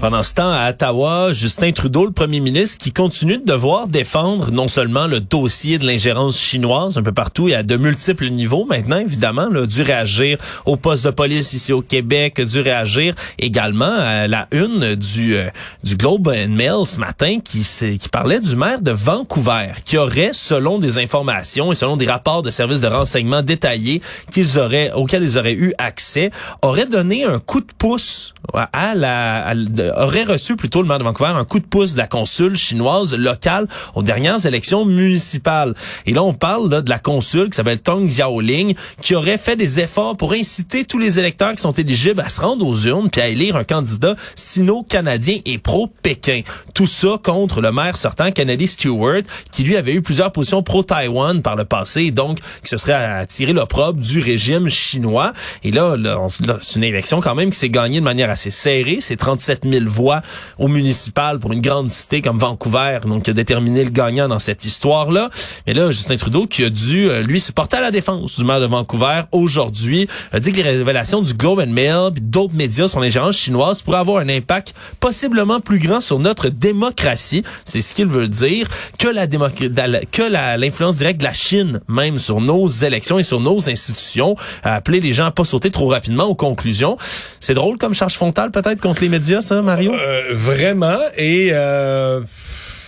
Pendant 0.00 0.22
ce 0.22 0.32
temps, 0.32 0.52
à 0.52 0.70
Ottawa, 0.70 1.32
Justin 1.32 1.72
Trudeau, 1.72 2.06
le 2.06 2.12
premier 2.12 2.38
ministre, 2.38 2.78
qui 2.78 2.92
continue 2.92 3.38
de 3.38 3.44
devoir 3.44 3.88
défendre 3.88 4.52
non 4.52 4.68
seulement 4.68 5.08
le 5.08 5.18
dossier 5.18 5.76
de 5.78 5.84
l'ingérence 5.84 6.38
chinoise 6.38 6.96
un 6.96 7.02
peu 7.02 7.10
partout 7.10 7.48
et 7.48 7.56
à 7.56 7.64
de 7.64 7.76
multiples 7.76 8.28
niveaux 8.28 8.64
maintenant, 8.64 8.98
évidemment, 8.98 9.48
là, 9.48 9.66
dû 9.66 9.82
réagir 9.82 10.38
au 10.66 10.76
poste 10.76 11.04
de 11.04 11.10
police 11.10 11.52
ici 11.52 11.72
au 11.72 11.82
Québec, 11.82 12.40
dû 12.40 12.60
réagir 12.60 13.12
également 13.40 13.90
à 13.90 14.28
la 14.28 14.46
une 14.52 14.94
du, 14.94 15.34
euh, 15.34 15.50
du 15.82 15.96
Globe 15.96 16.28
and 16.28 16.50
Mail 16.50 16.86
ce 16.86 17.00
matin 17.00 17.40
qui, 17.42 17.66
qui 17.98 18.08
parlait 18.08 18.38
du 18.38 18.54
maire 18.54 18.80
de 18.80 18.92
Vancouver, 18.92 19.72
qui 19.84 19.98
aurait, 19.98 20.30
selon 20.32 20.78
des 20.78 20.98
informations 20.98 21.72
et 21.72 21.74
selon 21.74 21.96
des 21.96 22.06
rapports 22.06 22.42
de 22.42 22.52
services 22.52 22.80
de 22.80 22.86
renseignement 22.86 23.42
détaillés 23.42 24.00
qu'ils 24.30 24.60
auraient, 24.60 24.92
auxquels 24.92 25.24
ils 25.24 25.38
auraient 25.38 25.54
eu 25.54 25.74
accès, 25.76 26.30
aurait 26.62 26.86
donné 26.86 27.24
un 27.24 27.40
coup 27.40 27.60
de 27.60 27.72
pouce 27.76 28.32
à 28.54 28.94
la, 28.94 29.44
à, 29.46 29.54
aurait 29.96 30.24
reçu 30.24 30.56
plutôt 30.56 30.82
le 30.82 30.88
maire 30.88 30.98
de 30.98 31.04
Vancouver 31.04 31.32
un 31.34 31.44
coup 31.44 31.58
de 31.58 31.66
pouce 31.66 31.92
de 31.92 31.98
la 31.98 32.06
consul 32.06 32.56
chinoise 32.56 33.14
locale 33.16 33.66
aux 33.94 34.02
dernières 34.02 34.44
élections 34.46 34.84
municipales. 34.84 35.74
Et 36.06 36.12
là, 36.12 36.22
on 36.22 36.34
parle 36.34 36.82
de 36.82 36.90
la 36.90 36.98
consul 36.98 37.50
qui 37.50 37.56
s'appelle 37.56 37.78
Tong 37.78 38.06
Xiaoling, 38.06 38.74
qui 39.00 39.14
aurait 39.14 39.38
fait 39.38 39.56
des 39.56 39.80
efforts 39.80 40.16
pour 40.16 40.32
inciter 40.32 40.84
tous 40.84 40.98
les 40.98 41.18
électeurs 41.18 41.52
qui 41.52 41.62
sont 41.62 41.72
éligibles 41.72 42.20
à 42.20 42.28
se 42.28 42.40
rendre 42.40 42.66
aux 42.66 42.76
urnes 42.86 43.10
puis 43.10 43.20
à 43.20 43.28
élire 43.28 43.56
un 43.56 43.64
candidat 43.64 44.14
sino-canadien 44.34 45.38
et 45.44 45.58
pro-Pékin. 45.58 46.42
Tout 46.74 46.86
ça 46.86 47.18
contre 47.22 47.60
le 47.60 47.72
maire 47.72 47.96
sortant, 47.96 48.30
Kennedy 48.30 48.66
Stewart, 48.66 49.22
qui 49.52 49.62
lui 49.62 49.76
avait 49.76 49.94
eu 49.94 50.02
plusieurs 50.02 50.32
positions 50.32 50.62
pro-Taïwan 50.62 51.42
par 51.42 51.56
le 51.56 51.64
passé, 51.64 52.02
et 52.02 52.10
donc 52.10 52.38
qui 52.38 52.68
se 52.68 52.76
serait 52.76 52.94
attiré 52.94 53.52
l'opprobre 53.52 54.00
du 54.00 54.20
régime 54.20 54.68
chinois. 54.68 55.32
Et 55.64 55.70
là, 55.70 55.96
là 55.96 56.18
c'est 56.60 56.76
une 56.76 56.84
élection 56.84 57.20
quand 57.20 57.34
même 57.34 57.50
qui 57.50 57.58
s'est 57.58 57.70
gagnée 57.70 58.00
de 58.00 58.04
manière 58.04 58.30
assez 58.30 58.50
serrée. 58.50 58.98
C'est 59.00 59.16
37 59.16 59.66
000 59.70 59.77
voix 59.86 60.22
au 60.58 60.68
municipal 60.68 61.38
pour 61.38 61.52
une 61.52 61.60
grande 61.60 61.90
cité 61.90 62.22
comme 62.22 62.38
Vancouver, 62.38 63.00
donc 63.04 63.24
qui 63.24 63.30
a 63.30 63.32
déterminé 63.32 63.84
le 63.84 63.90
gagnant 63.90 64.28
dans 64.28 64.38
cette 64.38 64.64
histoire-là. 64.64 65.30
Mais 65.66 65.74
là, 65.74 65.90
Justin 65.90 66.16
Trudeau 66.16 66.46
qui 66.46 66.64
a 66.64 66.70
dû, 66.70 67.08
euh, 67.08 67.22
lui, 67.22 67.38
se 67.38 67.52
porter 67.52 67.76
à 67.76 67.80
la 67.80 67.90
défense 67.90 68.36
du 68.36 68.44
maire 68.44 68.60
de 68.60 68.66
Vancouver 68.66 69.22
aujourd'hui, 69.32 70.08
a 70.32 70.40
dit 70.40 70.52
que 70.52 70.56
les 70.56 70.62
révélations 70.62 71.22
du 71.22 71.34
Globe 71.34 71.60
and 71.60 71.72
Mail 71.72 72.12
et 72.16 72.20
d'autres 72.20 72.54
médias 72.54 72.88
sur 72.88 73.00
l'ingérence 73.00 73.36
chinoise 73.36 73.82
pourraient 73.82 73.98
avoir 73.98 74.18
un 74.18 74.28
impact 74.28 74.74
possiblement 75.00 75.60
plus 75.60 75.78
grand 75.78 76.00
sur 76.00 76.18
notre 76.18 76.48
démocratie. 76.48 77.44
C'est 77.64 77.80
ce 77.80 77.94
qu'il 77.94 78.06
veut 78.06 78.28
dire 78.28 78.68
que 78.98 79.08
la 79.08 79.26
que 79.28 80.58
l'influence 80.58 80.96
directe 80.96 81.20
de 81.20 81.24
la 81.24 81.32
Chine 81.32 81.80
même 81.88 82.18
sur 82.18 82.40
nos 82.40 82.68
élections 82.68 83.18
et 83.18 83.22
sur 83.22 83.40
nos 83.40 83.68
institutions, 83.68 84.36
a 84.62 84.74
appelé 84.74 85.00
les 85.00 85.12
gens 85.12 85.26
à 85.26 85.30
pas 85.30 85.44
sauter 85.44 85.70
trop 85.70 85.88
rapidement 85.88 86.24
aux 86.24 86.34
conclusions. 86.34 86.96
C'est 87.40 87.54
drôle 87.54 87.78
comme 87.78 87.94
charge 87.94 88.14
frontale 88.14 88.50
peut-être 88.50 88.80
contre 88.80 89.02
les 89.02 89.08
médias, 89.08 89.40
ça, 89.40 89.62
Mario? 89.68 89.92
Euh, 89.92 90.32
vraiment. 90.32 90.98
Et 91.14 91.50
euh, 91.52 92.20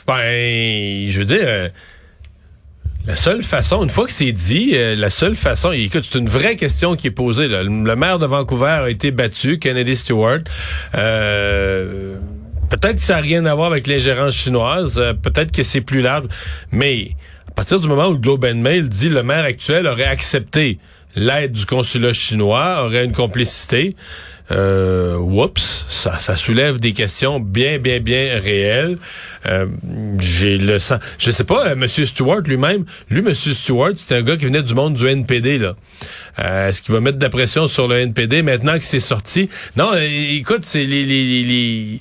Ben, 0.07 1.11
je 1.11 1.19
veux 1.19 1.27
dire, 1.27 1.43
euh, 1.43 1.69
la 3.07 3.17
seule 3.17 3.43
façon, 3.43 3.85
une 3.85 3.91
fois 3.91 4.07
que 4.07 4.13
c'est 4.13 4.33
dit, 4.33 4.73
la 4.73 5.11
seule 5.11 5.37
façon, 5.37 5.73
écoute, 5.73 6.09
c'est 6.11 6.19
une 6.19 6.29
vraie 6.29 6.57
question 6.57 6.97
qui 6.97 7.09
est 7.09 7.13
posée. 7.13 7.49
Le, 7.49 7.97
maire 7.97 8.19
de 8.19 8.25
Vancouver 8.25 8.81
a 8.85 8.89
été 8.89 9.11
battu, 9.11 9.59
Kennedy 9.59 9.95
Stewart. 9.95 10.41
Peut-être 10.93 12.97
que 12.97 13.05
ça 13.05 13.17
n'a 13.17 13.21
rien 13.21 13.45
à 13.45 13.55
voir 13.55 13.71
avec 13.71 13.87
l'ingérence 13.87 14.35
chinoise, 14.35 15.03
peut-être 15.23 15.53
que 15.53 15.63
c'est 15.63 15.81
plus 15.81 16.03
large, 16.03 16.27
mais 16.73 17.11
à 17.49 17.53
partir 17.53 17.81
du 17.81 17.89
moment 17.89 18.07
où 18.07 18.13
le 18.13 18.19
Globe 18.19 18.45
and 18.45 18.57
Mail 18.57 18.89
dit 18.89 19.09
le 19.09 19.23
maire 19.23 19.45
actuel 19.45 19.87
aurait 19.87 20.05
accepté 20.05 20.79
l'aide 21.17 21.53
du 21.53 21.67
consulat 21.67 22.13
chinois, 22.13 22.85
aurait 22.85 23.05
une 23.05 23.13
complicité, 23.13 23.97
euh, 24.53 25.17
whoops, 25.17 25.87
ça, 25.89 26.19
ça 26.19 26.37
soulève 26.37 26.81
des 26.81 26.93
questions 26.93 27.39
bien, 27.39 27.79
bien, 27.79 28.01
bien 28.01 28.41
réelles. 28.41 28.99
Euh, 29.47 29.67
j'ai 30.19 30.59
le 30.59 30.81
sens, 30.81 30.99
je 31.19 31.31
sais 31.31 31.45
pas, 31.45 31.75
Monsieur 31.77 32.05
Stewart 32.05 32.43
lui-même, 32.45 32.85
lui, 33.11 33.23
Monsieur 33.23 33.53
Stewart, 33.53 33.93
c'était 33.97 34.17
un 34.17 34.23
gars 34.23 34.37
qui 34.37 34.47
venait 34.47 34.63
du 34.63 34.75
monde 34.75 34.95
du 34.95 35.07
NPD 35.07 35.59
là. 35.59 35.77
Euh, 36.41 36.69
Est-ce 36.69 36.83
qu'il 36.83 36.93
va 36.95 37.01
mettre 37.01 37.19
de 37.19 37.23
la 37.25 37.31
pression 37.31 37.67
sur 37.69 37.87
le 37.87 37.99
NPD 38.01 38.43
maintenant 38.43 38.77
que 38.79 38.85
c'est 38.85 39.01
sorti? 39.01 39.49
Non, 39.77 39.93
euh, 39.93 40.01
écoute, 40.01 40.65
c'est 40.65 40.85
les, 40.85 41.05
les, 41.05 41.43
les 41.45 42.01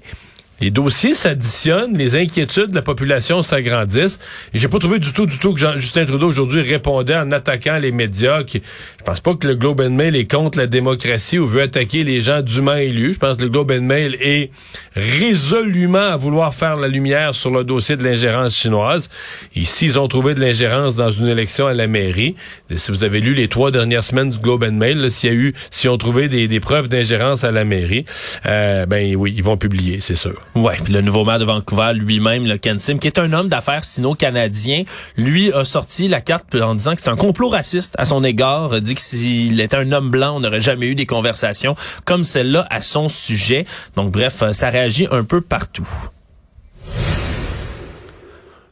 les 0.61 0.71
dossiers 0.71 1.15
s'additionnent, 1.15 1.97
les 1.97 2.15
inquiétudes 2.15 2.71
de 2.71 2.75
la 2.75 2.81
population 2.81 3.41
s'agrandissent. 3.41 4.19
Et 4.53 4.57
j'ai 4.57 4.67
pas 4.67 4.79
trouvé 4.79 4.99
du 4.99 5.13
tout, 5.13 5.25
du 5.25 5.39
tout 5.39 5.53
que 5.53 5.59
Jean, 5.59 5.75
Justin 5.75 6.05
Trudeau 6.05 6.27
aujourd'hui 6.27 6.61
répondait 6.61 7.15
en 7.15 7.31
attaquant 7.31 7.77
les 7.79 7.91
médias. 7.91 8.43
Qui, 8.43 8.61
je 8.99 9.03
pense 9.03 9.19
pas 9.21 9.35
que 9.35 9.47
le 9.47 9.55
Globe 9.55 9.81
and 9.81 9.91
Mail 9.91 10.15
est 10.15 10.29
contre 10.29 10.57
la 10.57 10.67
démocratie 10.67 11.39
ou 11.39 11.47
veut 11.47 11.61
attaquer 11.61 12.03
les 12.03 12.21
gens 12.21 12.41
dûment 12.41 12.75
élus. 12.75 13.13
Je 13.13 13.19
pense 13.19 13.37
que 13.37 13.43
le 13.43 13.49
Globe 13.49 13.71
and 13.71 13.83
Mail 13.83 14.17
est 14.19 14.51
résolument 14.95 15.97
à 15.97 16.17
vouloir 16.17 16.53
faire 16.53 16.75
la 16.75 16.87
lumière 16.87 17.35
sur 17.35 17.51
le 17.51 17.63
dossier 17.63 17.95
de 17.95 18.03
l'ingérence 18.03 18.55
chinoise. 18.55 19.09
Ici, 19.55 19.85
ils 19.85 19.99
ont 19.99 20.07
trouvé 20.07 20.33
de 20.33 20.41
l'ingérence 20.41 20.95
dans 20.95 21.11
une 21.11 21.27
élection 21.27 21.67
à 21.67 21.73
la 21.73 21.87
mairie. 21.87 22.35
Si 22.75 22.91
vous 22.91 23.03
avez 23.03 23.21
lu 23.21 23.33
les 23.33 23.47
trois 23.47 23.71
dernières 23.71 24.03
semaines 24.03 24.29
du 24.29 24.37
Globe 24.37 24.63
and 24.63 24.73
Mail, 24.73 25.09
s'il 25.09 25.29
y 25.29 25.33
a 25.33 25.35
eu, 25.35 25.53
s'ils 25.71 25.89
ont 25.89 25.97
trouvé 25.97 26.27
des, 26.27 26.47
des 26.47 26.59
preuves 26.59 26.87
d'ingérence 26.87 27.43
à 27.43 27.51
la 27.51 27.63
mairie, 27.63 28.05
euh, 28.45 28.85
ben 28.85 29.15
oui, 29.15 29.33
ils 29.35 29.43
vont 29.43 29.57
publier, 29.57 29.99
c'est 30.01 30.15
sûr. 30.15 30.41
Ouais, 30.55 30.75
puis 30.83 30.91
le 30.91 31.01
nouveau 31.01 31.23
maire 31.23 31.39
de 31.39 31.45
Vancouver 31.45 31.93
lui-même, 31.93 32.45
le 32.45 32.57
Ken 32.57 32.79
Sim, 32.79 32.97
qui 32.97 33.07
est 33.07 33.19
un 33.19 33.31
homme 33.33 33.49
d'affaires 33.49 33.85
sino-canadien, 33.85 34.83
lui 35.15 35.53
a 35.53 35.63
sorti 35.63 36.07
la 36.07 36.21
carte 36.21 36.55
en 36.55 36.75
disant 36.75 36.95
que 36.95 37.01
c'est 37.01 37.09
un 37.09 37.15
complot 37.15 37.49
raciste 37.49 37.93
à 37.97 38.05
son 38.05 38.23
égard, 38.23 38.81
dit 38.81 38.95
que 38.95 39.01
s'il 39.01 39.59
était 39.61 39.77
un 39.77 39.91
homme 39.91 40.09
blanc, 40.09 40.37
on 40.37 40.39
n'aurait 40.39 40.61
jamais 40.61 40.87
eu 40.87 40.95
des 40.95 41.05
conversations 41.05 41.75
comme 42.03 42.23
celle-là 42.23 42.67
à 42.69 42.81
son 42.81 43.07
sujet. 43.07 43.65
Donc 43.95 44.11
bref, 44.11 44.43
ça 44.51 44.69
réagit 44.69 45.07
un 45.11 45.23
peu 45.23 45.41
partout. 45.41 45.87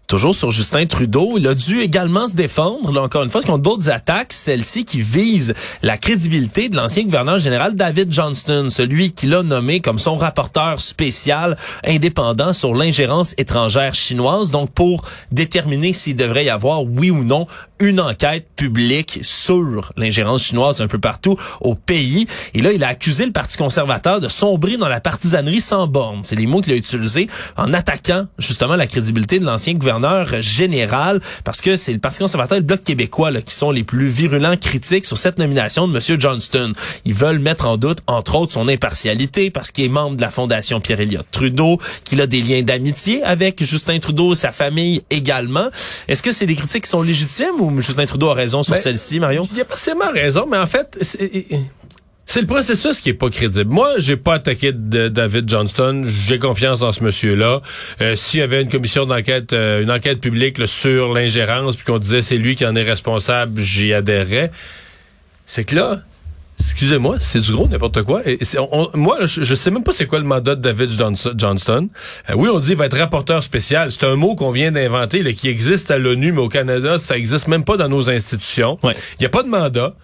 Toujours 0.07 0.33
sur 0.33 0.51
Justin 0.51 0.85
Trudeau, 0.85 1.33
il 1.37 1.45
a 1.47 1.53
dû 1.53 1.81
également 1.81 2.29
se 2.29 2.33
défendre, 2.33 2.93
là, 2.93 3.01
encore 3.01 3.23
une 3.23 3.29
fois, 3.29 3.41
contre 3.41 3.57
d'autres 3.57 3.89
attaques, 3.89 4.31
celles-ci 4.31 4.85
qui 4.85 5.01
visent 5.01 5.53
la 5.83 5.97
crédibilité 5.97 6.69
de 6.69 6.77
l'ancien 6.77 7.03
gouverneur 7.03 7.39
général 7.39 7.75
David 7.75 8.13
Johnston, 8.13 8.69
celui 8.69 9.11
qu'il 9.11 9.33
a 9.33 9.43
nommé 9.43 9.81
comme 9.81 9.99
son 9.99 10.15
rapporteur 10.15 10.79
spécial 10.79 11.57
indépendant 11.85 12.53
sur 12.53 12.73
l'ingérence 12.73 13.33
étrangère 13.37 13.95
chinoise, 13.95 14.49
donc 14.49 14.71
pour 14.71 15.03
déterminer 15.33 15.91
s'il 15.91 16.15
devrait 16.15 16.45
y 16.45 16.49
avoir, 16.49 16.85
oui 16.85 17.11
ou 17.11 17.25
non, 17.25 17.45
une 17.81 17.99
enquête 17.99 18.47
publique 18.55 19.19
sur 19.23 19.91
l'ingérence 19.97 20.45
chinoise 20.45 20.79
un 20.79 20.87
peu 20.87 20.99
partout 20.99 21.37
au 21.59 21.75
pays. 21.75 22.27
Et 22.53 22.61
là, 22.61 22.71
il 22.71 22.83
a 22.83 22.87
accusé 22.87 23.25
le 23.25 23.33
Parti 23.33 23.57
conservateur 23.57 24.21
de 24.21 24.29
sombrer 24.29 24.77
dans 24.77 24.87
la 24.87 25.01
partisanerie 25.01 25.61
sans 25.61 25.85
borne. 25.85 26.21
C'est 26.23 26.37
les 26.37 26.47
mots 26.47 26.61
qu'il 26.61 26.73
a 26.73 26.75
utilisés 26.77 27.27
en 27.57 27.73
attaquant 27.73 28.25
justement 28.39 28.77
la 28.77 28.87
crédibilité 28.87 29.39
de 29.39 29.45
l'ancien 29.45 29.73
gouverneur 29.73 29.96
général 30.41 31.21
parce 31.43 31.61
que 31.61 31.75
c'est 31.75 31.93
le 31.93 31.99
Parti 31.99 32.19
conservateur 32.19 32.57
et 32.57 32.61
le 32.61 32.65
Bloc 32.65 32.83
québécois 32.83 33.31
là, 33.31 33.41
qui 33.41 33.53
sont 33.53 33.71
les 33.71 33.83
plus 33.83 34.07
virulents 34.07 34.57
critiques 34.57 35.05
sur 35.05 35.17
cette 35.17 35.37
nomination 35.37 35.87
de 35.87 35.97
M. 35.97 36.19
Johnston. 36.19 36.73
Ils 37.05 37.13
veulent 37.13 37.39
mettre 37.39 37.65
en 37.65 37.77
doute, 37.77 37.99
entre 38.07 38.35
autres, 38.35 38.53
son 38.53 38.67
impartialité 38.67 39.49
parce 39.49 39.71
qu'il 39.71 39.85
est 39.85 39.89
membre 39.89 40.15
de 40.15 40.21
la 40.21 40.29
Fondation 40.29 40.79
Pierre-Éliott 40.79 41.25
Trudeau, 41.31 41.79
qu'il 42.03 42.21
a 42.21 42.27
des 42.27 42.41
liens 42.41 42.61
d'amitié 42.61 43.23
avec 43.23 43.63
Justin 43.63 43.99
Trudeau, 43.99 44.35
sa 44.35 44.51
famille 44.51 45.01
également. 45.09 45.67
Est-ce 46.07 46.23
que 46.23 46.31
c'est 46.31 46.45
des 46.45 46.55
critiques 46.55 46.83
qui 46.83 46.89
sont 46.89 47.01
légitimes 47.01 47.59
ou 47.59 47.81
Justin 47.81 48.05
Trudeau 48.05 48.29
a 48.29 48.33
raison 48.33 48.63
sur 48.63 48.73
Ben, 48.73 48.81
celle-ci, 48.81 49.19
Marion? 49.19 49.47
Il 49.53 49.61
a 49.61 49.65
pas 49.65 49.77
seulement 49.77 50.11
raison, 50.11 50.45
mais 50.49 50.57
en 50.57 50.67
fait, 50.67 50.97
c'est- 52.27 52.41
le 52.41 52.47
processus 52.47 53.01
qui 53.01 53.09
est 53.09 53.13
pas 53.15 53.29
crédible. 53.31 53.71
Moi, 53.73 53.93
j'ai 53.97 54.17
pas 54.17 54.35
attaqué 54.35 54.71
de 54.73 55.07
David 55.07 55.49
Johnston. 55.49 56.03
J'ai 56.27 56.37
confiance 56.37 56.81
dans 56.81 56.91
ce 56.91 57.03
monsieur-là. 57.03 57.61
Euh, 58.01 58.15
S'il 58.15 58.41
y 58.41 58.43
avait 58.43 58.61
une 58.61 58.69
commission 58.69 59.05
d'enquête, 59.05 59.53
euh, 59.53 59.81
une 59.81 59.89
enquête 59.91 60.19
publique 60.21 60.59
là, 60.59 60.67
sur 60.67 61.13
l'ingérence, 61.13 61.75
puis 61.75 61.85
qu'on 61.85 61.97
disait 61.97 62.21
c'est 62.21 62.37
lui 62.37 62.55
qui 62.55 62.65
en 62.65 62.75
est 62.75 62.83
responsable, 62.83 63.59
j'y 63.61 63.93
adhérerais. 63.93 64.51
C'est 65.45 65.63
que 65.63 65.75
là, 65.75 66.01
excusez-moi, 66.59 67.17
c'est 67.19 67.39
du 67.39 67.51
gros 67.53 67.67
n'importe 67.67 68.03
quoi. 68.03 68.21
Et 68.25 68.37
c'est- 68.43 68.57
on- 68.59 68.69
on- 68.93 68.97
moi, 68.97 69.25
je, 69.25 69.43
je 69.43 69.55
sais 69.55 69.71
même 69.71 69.83
pas 69.83 69.91
c'est 69.93 70.05
quoi 70.07 70.19
le 70.19 70.25
mandat 70.25 70.55
de 70.55 70.61
David 70.61 70.89
Johnston. 71.37 71.89
Euh, 72.29 72.33
oui, 72.35 72.49
on 72.51 72.59
dit 72.59 72.71
il 72.71 72.77
va 72.77 72.85
être 72.87 72.97
rapporteur 72.97 73.41
spécial. 73.43 73.91
C'est 73.91 74.05
un 74.05 74.15
mot 74.15 74.35
qu'on 74.35 74.51
vient 74.51 74.71
d'inventer, 74.71 75.33
qui 75.35 75.47
existe 75.49 75.91
à 75.91 75.97
l'ONU, 75.97 76.31
mais 76.33 76.41
au 76.41 76.49
Canada, 76.49 76.97
ça 76.99 77.17
existe 77.17 77.47
même 77.47 77.63
pas 77.63 77.77
dans 77.77 77.89
nos 77.89 78.09
institutions. 78.09 78.77
Il 78.83 78.87
Ouais. 78.87 78.95
n'y 79.19 79.25
a 79.25 79.29
pas 79.29 79.43
de 79.43 79.49
mandat. 79.49 79.95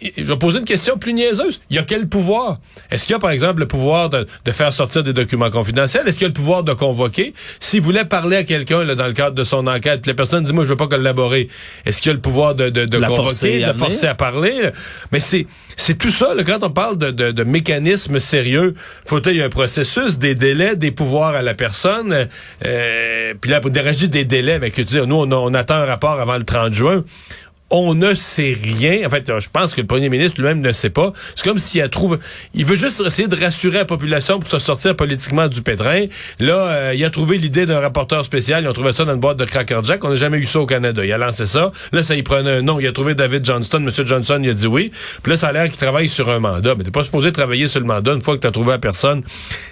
Je 0.00 0.22
vais 0.22 0.36
poser 0.36 0.60
une 0.60 0.64
question 0.64 0.96
plus 0.96 1.12
niaiseuse. 1.12 1.60
Il 1.70 1.76
y 1.76 1.78
a 1.80 1.82
quel 1.82 2.08
pouvoir? 2.08 2.58
Est-ce 2.90 3.04
qu'il 3.04 3.14
y 3.14 3.16
a, 3.16 3.18
par 3.18 3.30
exemple, 3.30 3.58
le 3.58 3.66
pouvoir 3.66 4.08
de, 4.10 4.28
de 4.44 4.52
faire 4.52 4.72
sortir 4.72 5.02
des 5.02 5.12
documents 5.12 5.50
confidentiels? 5.50 6.06
Est-ce 6.06 6.16
qu'il 6.18 6.22
y 6.22 6.26
a 6.26 6.28
le 6.28 6.34
pouvoir 6.34 6.62
de 6.62 6.72
convoquer? 6.72 7.34
S'il 7.58 7.80
voulait 7.80 8.04
parler 8.04 8.36
à 8.36 8.44
quelqu'un 8.44 8.84
dans 8.94 9.06
le 9.08 9.12
cadre 9.12 9.34
de 9.34 9.42
son 9.42 9.66
enquête, 9.66 10.02
puis 10.02 10.10
la 10.10 10.14
personne 10.14 10.44
dit, 10.44 10.52
moi, 10.52 10.62
je 10.62 10.68
veux 10.68 10.76
pas 10.76 10.86
collaborer, 10.86 11.48
est-ce 11.84 12.00
qu'il 12.00 12.10
y 12.10 12.12
a 12.12 12.14
le 12.14 12.20
pouvoir 12.20 12.54
de, 12.54 12.68
de, 12.68 12.84
de 12.84 12.96
convoquer, 12.98 13.16
forcer 13.22 13.58
de 13.58 13.72
forcer 13.78 14.06
à 14.06 14.14
parler? 14.14 14.70
Mais 15.10 15.18
c'est 15.18 15.46
c'est 15.74 15.96
tout 15.98 16.10
ça, 16.10 16.34
là, 16.34 16.44
quand 16.44 16.62
on 16.62 16.70
parle 16.70 16.96
de, 16.98 17.10
de, 17.10 17.30
de 17.32 17.42
mécanismes 17.44 18.20
sérieux, 18.20 18.74
faut 19.04 19.20
qu'il 19.20 19.34
y 19.34 19.40
ait 19.40 19.44
un 19.44 19.48
processus, 19.48 20.18
des 20.18 20.34
délais, 20.36 20.76
des 20.76 20.90
pouvoirs 20.92 21.34
à 21.34 21.42
la 21.42 21.54
personne. 21.54 22.28
Euh, 22.66 23.34
puis 23.40 23.50
là, 23.50 23.60
pour 23.60 23.70
dérager 23.70 24.08
des 24.08 24.24
délais, 24.24 24.58
mais 24.58 24.70
que 24.70 24.76
tu 24.82 24.84
dis, 24.84 25.00
nous, 25.06 25.16
on, 25.16 25.30
a- 25.30 25.36
on 25.36 25.54
attend 25.54 25.74
un 25.76 25.84
rapport 25.86 26.20
avant 26.20 26.36
le 26.36 26.42
30 26.44 26.72
juin 26.72 27.04
on 27.70 27.94
ne 27.94 28.14
sait 28.14 28.56
rien. 28.62 29.06
En 29.06 29.10
fait, 29.10 29.30
je 29.40 29.48
pense 29.52 29.74
que 29.74 29.80
le 29.80 29.86
premier 29.86 30.08
ministre 30.08 30.40
lui-même 30.40 30.60
ne 30.60 30.72
sait 30.72 30.90
pas. 30.90 31.12
C'est 31.34 31.44
comme 31.44 31.58
s'il 31.58 31.82
a 31.82 31.88
trouvé... 31.88 32.16
Il 32.54 32.64
veut 32.64 32.76
juste 32.76 33.02
essayer 33.04 33.28
de 33.28 33.36
rassurer 33.36 33.78
la 33.78 33.84
population 33.84 34.40
pour 34.40 34.50
se 34.50 34.58
sortir 34.58 34.96
politiquement 34.96 35.48
du 35.48 35.60
pétrin. 35.60 36.06
Là, 36.38 36.54
euh, 36.54 36.94
il 36.94 37.04
a 37.04 37.10
trouvé 37.10 37.36
l'idée 37.36 37.66
d'un 37.66 37.80
rapporteur 37.80 38.24
spécial. 38.24 38.64
Ils 38.64 38.68
ont 38.68 38.72
trouvé 38.72 38.92
ça 38.92 39.04
dans 39.04 39.12
une 39.12 39.20
boîte 39.20 39.36
de 39.36 39.44
Cracker 39.44 39.80
Jack. 39.84 40.02
On 40.04 40.10
n'a 40.10 40.16
jamais 40.16 40.38
eu 40.38 40.46
ça 40.46 40.60
au 40.60 40.66
Canada. 40.66 41.04
Il 41.04 41.12
a 41.12 41.18
lancé 41.18 41.44
ça. 41.44 41.72
Là, 41.92 42.02
ça 42.02 42.14
y 42.16 42.22
prenait 42.22 42.50
un 42.50 42.62
nom. 42.62 42.80
Il 42.80 42.86
a 42.86 42.92
trouvé 42.92 43.14
David 43.14 43.44
Johnston. 43.44 43.80
Monsieur 43.80 44.06
Johnson, 44.06 44.40
il 44.42 44.50
a 44.50 44.54
dit 44.54 44.66
oui. 44.66 44.90
Puis 45.22 45.32
là, 45.32 45.36
ça 45.36 45.48
a 45.48 45.52
l'air 45.52 45.68
qu'il 45.68 45.78
travaille 45.78 46.08
sur 46.08 46.30
un 46.30 46.38
mandat. 46.38 46.74
Mais 46.74 46.84
t'es 46.84 46.90
pas 46.90 47.04
supposé 47.04 47.32
travailler 47.32 47.68
sur 47.68 47.80
le 47.80 47.86
mandat 47.86 48.14
une 48.14 48.22
fois 48.22 48.36
que 48.36 48.40
tu 48.40 48.46
as 48.46 48.52
trouvé 48.52 48.70
la 48.70 48.78
personne. 48.78 49.22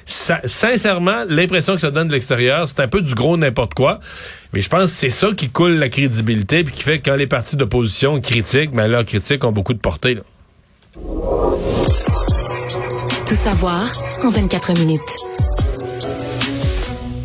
Sincèrement, 0.05 1.25
l'impression 1.29 1.75
que 1.75 1.81
ça 1.81 1.91
donne 1.91 2.09
de 2.09 2.12
l'extérieur, 2.12 2.69
c'est 2.69 2.81
un 2.81 2.88
peu 2.88 3.00
du 3.00 3.15
gros 3.15 3.37
n'importe 3.37 3.75
quoi. 3.75 4.00
Mais 4.53 4.61
je 4.61 4.69
pense 4.69 4.91
que 4.91 4.97
c'est 4.97 5.11
ça 5.11 5.29
qui 5.37 5.49
coule 5.49 5.73
la 5.73 5.88
crédibilité 5.88 6.65
puis 6.65 6.75
qui 6.75 6.83
fait 6.83 6.99
que 6.99 7.11
quand 7.11 7.17
les 7.17 7.26
partis 7.26 7.57
d'opposition 7.57 8.21
critiquent, 8.21 8.73
mais 8.73 8.88
leurs 8.88 9.05
critiques 9.05 9.45
ont 9.45 9.53
beaucoup 9.53 9.75
de 9.75 9.79
portée. 9.79 10.15
Là. 10.15 10.23
Tout 13.26 13.35
savoir 13.35 13.91
en 14.23 14.29
24 14.31 14.79
minutes. 14.79 15.17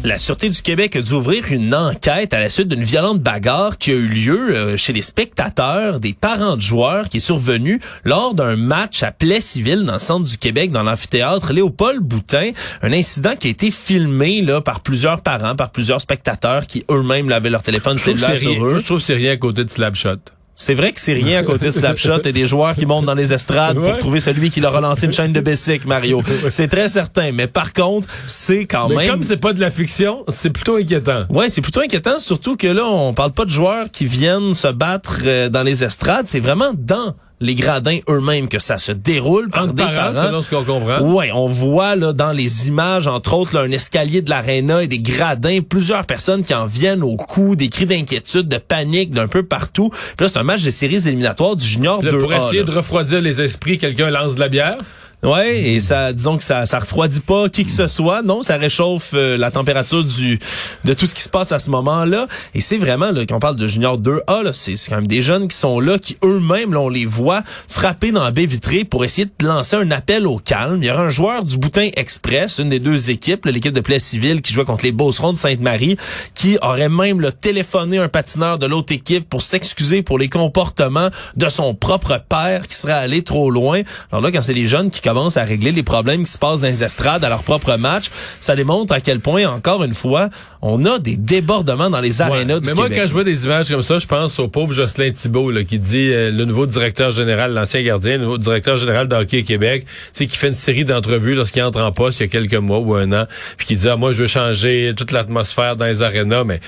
La 0.04 0.18
Sûreté 0.18 0.50
du 0.50 0.60
Québec 0.64 0.96
a 0.96 1.02
dû 1.04 1.14
ouvrir 1.14 1.52
une 1.52 1.76
enquête 1.76 2.34
à 2.34 2.40
la 2.40 2.50
suite 2.50 2.68
d'une 2.68 2.84
violente 2.84 3.20
bagarre 3.20 3.78
qui 3.78 3.92
a 3.92 3.94
eu 3.94 4.08
lieu 4.08 4.56
euh, 4.56 4.76
chez 4.76 4.94
les 4.94 5.04
spectateurs 5.04 6.00
des 6.00 6.14
parents 6.14 6.56
de 6.56 6.62
joueurs 6.62 7.08
qui 7.08 7.18
est 7.18 7.20
survenu 7.20 7.80
lors 8.04 8.34
d'un 8.34 8.56
match 8.56 9.04
à 9.04 9.12
Plaies-Civil 9.12 9.84
dans 9.86 9.94
le 9.94 10.00
centre 10.00 10.28
du 10.28 10.40
Québec 10.40 10.72
dans 10.72 10.82
l'amphithéâtre 10.82 11.54
Léopold 11.54 12.02
Boutin. 12.02 12.50
Un 12.82 12.94
incident 12.94 13.36
qui 13.36 13.46
a 13.48 13.50
été 13.52 13.70
filmé 13.70 14.42
là 14.42 14.60
par 14.60 14.80
plusieurs 14.80 15.22
parents, 15.22 15.56
par 15.56 15.70
plusieurs 15.70 16.02
spectateurs 16.02 16.66
qui 16.66 16.84
eux-mêmes 16.90 17.32
avaient 17.32 17.52
leur 17.52 17.62
téléphone 17.62 18.00
cellulaire 18.00 18.32
rien- 18.32 18.60
eux. 18.60 18.80
je 18.80 18.84
trouve 18.84 18.98
que 18.98 19.04
c'est 19.04 19.14
rien 19.14 19.34
à 19.34 19.38
côté 19.38 19.64
de 19.64 19.70
Slapshot. 19.70 20.18
C'est 20.62 20.76
vrai 20.76 20.92
que 20.92 21.00
c'est 21.00 21.14
rien 21.14 21.40
à 21.40 21.44
côté 21.44 21.66
de 21.68 21.72
Snapshot 21.72 22.22
et 22.24 22.32
des 22.32 22.46
joueurs 22.46 22.76
qui 22.76 22.86
montent 22.86 23.08
dans 23.08 23.16
les 23.16 23.34
estrades 23.34 23.80
Ouais. 23.80 23.90
pour 23.90 23.98
trouver 23.98 24.20
celui 24.20 24.52
qui 24.52 24.60
leur 24.60 24.76
a 24.76 24.82
lancé 24.82 25.08
une 25.08 25.12
chaîne 25.14 25.34
de 25.34 25.42
Bessic, 25.42 25.86
Mario. 25.86 26.22
C'est 26.50 26.68
très 26.68 26.88
certain. 26.88 27.32
Mais 27.32 27.48
par 27.48 27.74
contre, 27.74 28.08
c'est 28.28 28.66
quand 28.66 28.88
Mais 28.90 28.96
même... 28.98 29.10
comme 29.10 29.24
c'est 29.24 29.38
pas 29.38 29.54
de 29.54 29.60
la 29.60 29.72
fiction, 29.72 30.24
c'est 30.28 30.52
plutôt 30.52 30.76
inquiétant. 30.76 31.26
Ouais, 31.30 31.50
c'est 31.50 31.62
plutôt 31.62 31.80
inquiétant, 31.82 32.20
surtout 32.20 32.58
que 32.58 32.68
là, 32.68 32.86
on 32.86 33.12
parle 33.16 33.32
pas 33.32 33.46
de 33.46 33.50
joueurs 33.50 33.90
qui 33.92 34.06
viennent 34.06 34.54
se 34.54 34.68
battre 34.68 35.22
euh, 35.26 35.50
dans 35.50 35.64
les 35.64 35.84
estrades. 35.84 36.28
C'est 36.28 36.40
vraiment 36.40 36.74
dans 36.78 37.16
les 37.42 37.56
gradins 37.56 37.98
eux-mêmes 38.08 38.48
que 38.48 38.60
ça 38.60 38.78
se 38.78 38.92
déroule 38.92 39.50
par 39.50 39.64
Entre 39.64 39.74
des 39.74 39.84
parents, 39.84 40.14
parents. 40.14 40.28
selon 40.28 40.42
ce 40.44 40.50
qu'on 40.50 40.64
comprend. 40.64 41.02
Ouais, 41.02 41.32
on 41.34 41.48
voit 41.48 41.96
là 41.98 42.14
dans 42.14 42.32
les 42.32 42.68
images, 42.68 43.08
entre 43.08 43.34
autres, 43.34 43.56
là, 43.56 43.62
un 43.62 43.72
escalier 43.72 44.22
de 44.22 44.30
l'aréna 44.30 44.84
et 44.84 44.88
des 44.88 45.00
gradins, 45.00 45.60
plusieurs 45.68 46.06
personnes 46.06 46.46
qui 46.46 46.54
en 46.54 46.66
viennent 46.68 47.04
au 47.04 47.16
cou, 47.18 47.56
des 47.56 47.68
cris 47.70 47.86
d'inquiétude, 47.88 48.48
de 48.48 48.58
panique 48.58 49.12
d'un 49.12 49.28
peu 49.28 49.44
partout. 49.44 49.90
Puis 49.90 50.26
là, 50.26 50.28
c'est 50.32 50.38
un 50.40 50.44
match 50.44 50.62
de 50.64 50.72
séries 50.72 51.08
éliminatoires 51.08 51.56
du 51.56 51.66
junior 51.66 52.02
Là, 52.04 52.12
2A. 52.12 52.20
pour 52.20 52.34
essayer 52.34 52.60
là. 52.60 52.66
de 52.66 52.72
refroidir 52.78 53.22
les 53.22 53.42
esprits, 53.42 53.78
quelqu'un 53.78 54.10
lance 54.10 54.36
de 54.36 54.40
la 54.40 54.48
bière. 54.50 54.76
Ouais, 55.24 55.62
et 55.62 55.80
ça, 55.80 56.14
disons 56.14 56.36
que 56.36 56.44
ça, 56.44 56.66
ça 56.66 56.80
refroidit 56.80 57.20
pas 57.20 57.48
qui 57.48 57.64
que 57.64 57.70
ce 57.70 57.86
soit. 57.86 58.24
Non, 58.24 58.42
ça 58.42 58.58
réchauffe 58.58 59.12
euh, 59.14 59.38
la 59.38 59.52
température 59.52 60.04
du 60.04 60.40
de 60.84 60.94
tout 60.96 61.06
ce 61.06 61.14
qui 61.14 61.22
se 61.22 61.30
passe 61.30 61.52
à 61.52 61.60
ce 61.60 61.70
moment-là. 61.70 62.26
Et 62.56 62.62
c'est 62.62 62.78
vraiment, 62.78 63.12
là, 63.12 63.24
quand 63.28 63.36
on 63.36 63.40
parle 63.40 63.56
de 63.56 63.68
Junior 63.68 64.00
2A, 64.00 64.44
là, 64.44 64.52
c'est 64.54 64.74
quand 64.90 64.96
même 64.96 65.06
des 65.06 65.22
jeunes 65.22 65.48
qui 65.48 65.56
sont 65.56 65.80
là, 65.80 66.00
qui 66.00 66.18
eux-mêmes, 66.24 66.76
on 66.76 66.90
les 66.90 67.06
voit 67.06 67.44
frapper 67.68 68.12
dans 68.12 68.24
la 68.24 68.32
baie 68.32 68.48
vitrée 68.48 68.84
pour 68.84 69.06
essayer 69.06 69.26
de 69.26 69.46
lancer 69.46 69.76
un 69.76 69.92
appel 69.92 70.26
au 70.26 70.38
calme. 70.38 70.82
Il 70.82 70.88
y 70.88 70.92
aura 70.92 71.04
un 71.04 71.12
joueur 71.12 71.46
du 71.46 71.58
Boutin 71.58 71.90
Express, 71.96 72.58
une 72.58 72.70
des 72.70 72.80
deux 72.80 73.12
équipes, 73.12 73.46
l'équipe 73.46 73.74
de 73.74 73.82
Plaie 73.82 74.00
Civile 74.00 74.42
qui 74.42 74.54
jouait 74.54 74.66
contre 74.66 74.86
les 74.86 74.92
Beaucerons 74.92 75.34
de 75.34 75.38
Sainte-Marie, 75.38 75.98
qui 76.34 76.58
aurait 76.64 76.90
même 76.90 77.22
là, 77.22 77.32
téléphoné 77.32 78.00
un 78.00 78.08
patineur 78.10 78.58
de 78.58 78.66
l'autre 78.66 78.92
équipe 78.92 79.30
pour 79.30 79.44
s'excuser 79.44 80.02
pour 80.02 80.18
les 80.18 80.30
comportements 80.30 81.10
de 81.36 81.48
son 81.50 81.76
propre 81.76 82.20
père 82.28 82.68
qui 82.68 82.74
serait 82.74 82.94
allé 82.94 83.22
trop 83.22 83.52
loin. 83.52 83.82
Alors 84.12 84.24
là, 84.24 84.32
quand 84.32 84.42
c'est 84.42 84.56
les 84.56 84.66
jeunes 84.66 84.90
qui 84.90 85.02
commencent 85.14 85.36
à 85.36 85.44
régler 85.44 85.74
les 85.74 85.84
problèmes 85.84 86.24
qui 86.24 86.32
se 86.32 86.38
passent 86.38 86.62
dans 86.62 86.68
les 86.68 86.86
estrades 86.86 87.24
à 87.26 87.30
leur 87.30 87.44
propre 87.44 87.76
match, 87.76 88.06
ça 88.40 88.56
démontre 88.56 88.94
à 88.94 89.02
quel 89.02 89.20
point, 89.20 89.46
encore 89.46 89.84
une 89.84 89.94
fois, 89.94 90.30
on 90.62 90.86
a 90.86 91.00
des 91.00 91.18
débordements 91.18 91.90
dans 91.90 92.00
les 92.00 92.22
arénas 92.22 92.62
du 92.62 92.70
Mais 92.70 92.76
moi, 92.76 92.86
Québec. 92.86 93.02
quand 93.02 93.08
je 93.08 93.14
vois 93.14 93.24
des 93.26 93.44
images 93.44 93.70
comme 93.70 93.82
ça, 93.82 94.00
je 94.00 94.08
pense 94.08 94.40
au 94.40 94.48
pauvre 94.48 94.72
Jocelyn 94.72 95.12
Thibault 95.12 95.52
là, 95.52 95.66
qui 95.66 95.80
dit 95.80 96.14
euh, 96.14 96.32
le 96.32 96.46
nouveau 96.46 96.66
directeur 96.66 97.12
général, 97.12 97.54
l'ancien 97.54 97.82
gardien, 97.82 98.14
le 98.14 98.24
nouveau 98.24 98.38
directeur 98.38 98.78
général 98.78 99.10
de 99.10 99.16
Hockey 99.16 99.44
Québec, 99.44 99.86
qui 100.16 100.28
fait 100.28 100.48
une 100.48 100.54
série 100.54 100.86
d'entrevues 100.86 101.36
lorsqu'il 101.36 101.62
entre 101.64 101.82
en 101.82 101.92
poste 101.92 102.22
il 102.22 102.24
y 102.24 102.26
a 102.26 102.30
quelques 102.30 102.54
mois 102.54 102.80
ou 102.80 102.96
un 102.96 103.12
an, 103.12 103.26
puis 103.58 103.68
qui 103.68 103.76
dit 103.76 103.90
ah, 103.90 103.98
moi 103.98 104.14
je 104.14 104.22
veux 104.22 104.28
changer 104.28 104.94
toute 104.96 105.12
l'atmosphère 105.12 105.76
dans 105.76 105.86
les 105.86 106.04
arénas, 106.04 106.46
mais 106.46 106.62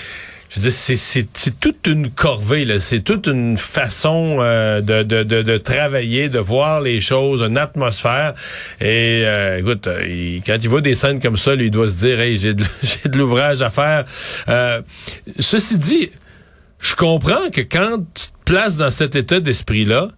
je 0.55 0.61
veux 0.61 0.69
c'est, 0.69 1.59
toute 1.59 1.87
une 1.87 2.11
corvée. 2.11 2.79
C'est 2.79 3.01
toute 3.01 3.25
une 3.25 3.57
façon 3.57 4.37
euh, 4.39 4.81
de, 4.81 5.01
de, 5.01 5.23
de, 5.23 5.57
travailler, 5.57 6.29
de 6.29 6.37
voir 6.37 6.79
les 6.79 7.01
choses, 7.01 7.41
une 7.41 7.57
atmosphère. 7.57 8.35
Et 8.79 9.23
euh, 9.25 9.59
écoute, 9.59 9.87
euh, 9.87 10.39
quand 10.45 10.57
il 10.61 10.69
voit 10.69 10.81
des 10.81 10.93
scènes 10.93 11.19
comme 11.19 11.37
ça, 11.37 11.55
lui, 11.55 11.65
il 11.65 11.71
doit 11.71 11.89
se 11.89 11.97
dire, 11.97 12.19
hey, 12.19 12.37
j'ai 12.37 12.53
de, 12.53 12.63
j'ai 12.83 13.09
de 13.09 13.17
l'ouvrage 13.17 13.63
à 13.63 13.71
faire. 13.71 14.05
Euh, 14.47 14.81
ceci 15.39 15.77
dit, 15.77 16.11
je 16.79 16.95
comprends 16.95 17.49
que 17.51 17.61
quand 17.61 17.97
tu 18.13 18.27
te 18.27 18.51
places 18.51 18.77
dans 18.77 18.91
cet 18.91 19.15
état 19.15 19.39
d'esprit-là, 19.39 20.09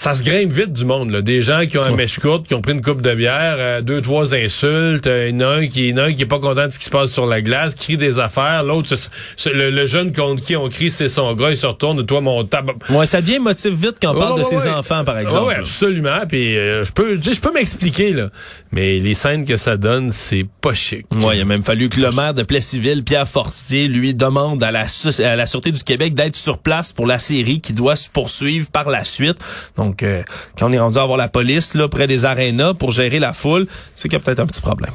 ça 0.00 0.14
se 0.14 0.22
grimpe 0.22 0.50
vite 0.50 0.72
du 0.72 0.86
monde, 0.86 1.10
là. 1.10 1.20
Des 1.20 1.42
gens 1.42 1.66
qui 1.66 1.76
ont 1.76 1.84
un 1.84 1.94
mèche 1.94 2.18
courte, 2.20 2.46
qui 2.46 2.54
ont 2.54 2.62
pris 2.62 2.72
une 2.72 2.80
coupe 2.80 3.02
de 3.02 3.14
bière, 3.14 3.56
euh, 3.58 3.82
deux, 3.82 4.00
trois 4.00 4.34
insultes, 4.34 5.06
euh, 5.06 5.28
il 5.28 5.38
y 5.38 5.44
en 5.44 5.46
a 5.46 5.50
un 5.56 5.66
qui, 5.66 5.92
a 5.92 6.02
un 6.04 6.12
qui 6.14 6.22
est 6.22 6.26
pas 6.26 6.38
content 6.38 6.66
de 6.66 6.72
ce 6.72 6.78
qui 6.78 6.86
se 6.86 6.90
passe 6.90 7.10
sur 7.10 7.26
la 7.26 7.42
glace, 7.42 7.74
crie 7.74 7.98
des 7.98 8.18
affaires, 8.18 8.62
l'autre, 8.62 8.94
le, 9.52 9.68
le 9.68 9.84
jeune 9.86 10.14
contre 10.14 10.40
qui 10.42 10.56
on 10.56 10.70
crie, 10.70 10.90
c'est 10.90 11.10
son 11.10 11.34
gars, 11.34 11.50
il 11.50 11.56
se 11.58 11.66
retourne, 11.66 12.06
toi, 12.06 12.22
mon 12.22 12.44
tabac. 12.44 12.76
Ouais, 12.88 13.04
ça 13.04 13.20
devient 13.20 13.40
motive 13.40 13.74
vite 13.74 13.96
quand 14.00 14.16
on 14.16 14.18
parle 14.18 14.32
Ouais, 14.32 14.38
de 14.38 14.44
ses 14.44 14.56
ouais. 14.56 14.68
enfants, 14.70 15.04
par 15.04 15.18
exemple. 15.18 15.48
Ouais, 15.48 15.56
absolument. 15.56 16.20
Puis 16.26 16.56
euh, 16.56 16.82
je 16.82 16.92
peux, 16.92 17.20
je 17.20 17.38
peux 17.38 17.52
m'expliquer 17.52 18.12
là, 18.14 18.30
mais 18.72 19.00
les 19.00 19.12
scènes 19.12 19.44
que 19.44 19.58
ça 19.58 19.76
donne, 19.76 20.10
c'est 20.10 20.46
pas 20.62 20.72
chic. 20.72 21.04
Ouais, 21.22 21.36
il 21.36 21.42
a 21.42 21.44
même 21.44 21.62
fallu 21.62 21.90
que 21.90 22.00
le 22.00 22.10
maire 22.10 22.32
de 22.32 22.42
Plessisville, 22.42 23.04
Pierre 23.04 23.28
Fortier, 23.28 23.86
lui 23.86 24.14
demande 24.14 24.62
à 24.62 24.72
la, 24.72 24.86
à 25.24 25.36
la 25.36 25.46
Sûreté 25.46 25.72
du 25.72 25.82
Québec 25.84 26.14
d'être 26.14 26.36
sur 26.36 26.56
place 26.56 26.94
pour 26.94 27.06
la 27.06 27.18
série 27.18 27.60
qui 27.60 27.74
doit 27.74 27.96
se 27.96 28.08
poursuivre 28.08 28.70
par 28.70 28.88
la 28.88 29.04
suite. 29.04 29.36
Donc, 29.76 29.89
euh, 30.02 30.22
quand 30.58 30.68
on 30.68 30.72
est 30.72 30.78
rendu 30.78 30.98
à 30.98 31.02
avoir 31.02 31.18
la 31.18 31.28
police 31.28 31.74
là 31.74 31.88
près 31.88 32.06
des 32.06 32.24
arénas 32.24 32.74
pour 32.74 32.92
gérer 32.92 33.18
la 33.18 33.32
foule, 33.32 33.66
c'est 33.94 34.08
qu'il 34.08 34.18
y 34.18 34.20
a 34.20 34.24
peut-être 34.24 34.40
un 34.40 34.46
petit 34.46 34.62
problème. 34.62 34.92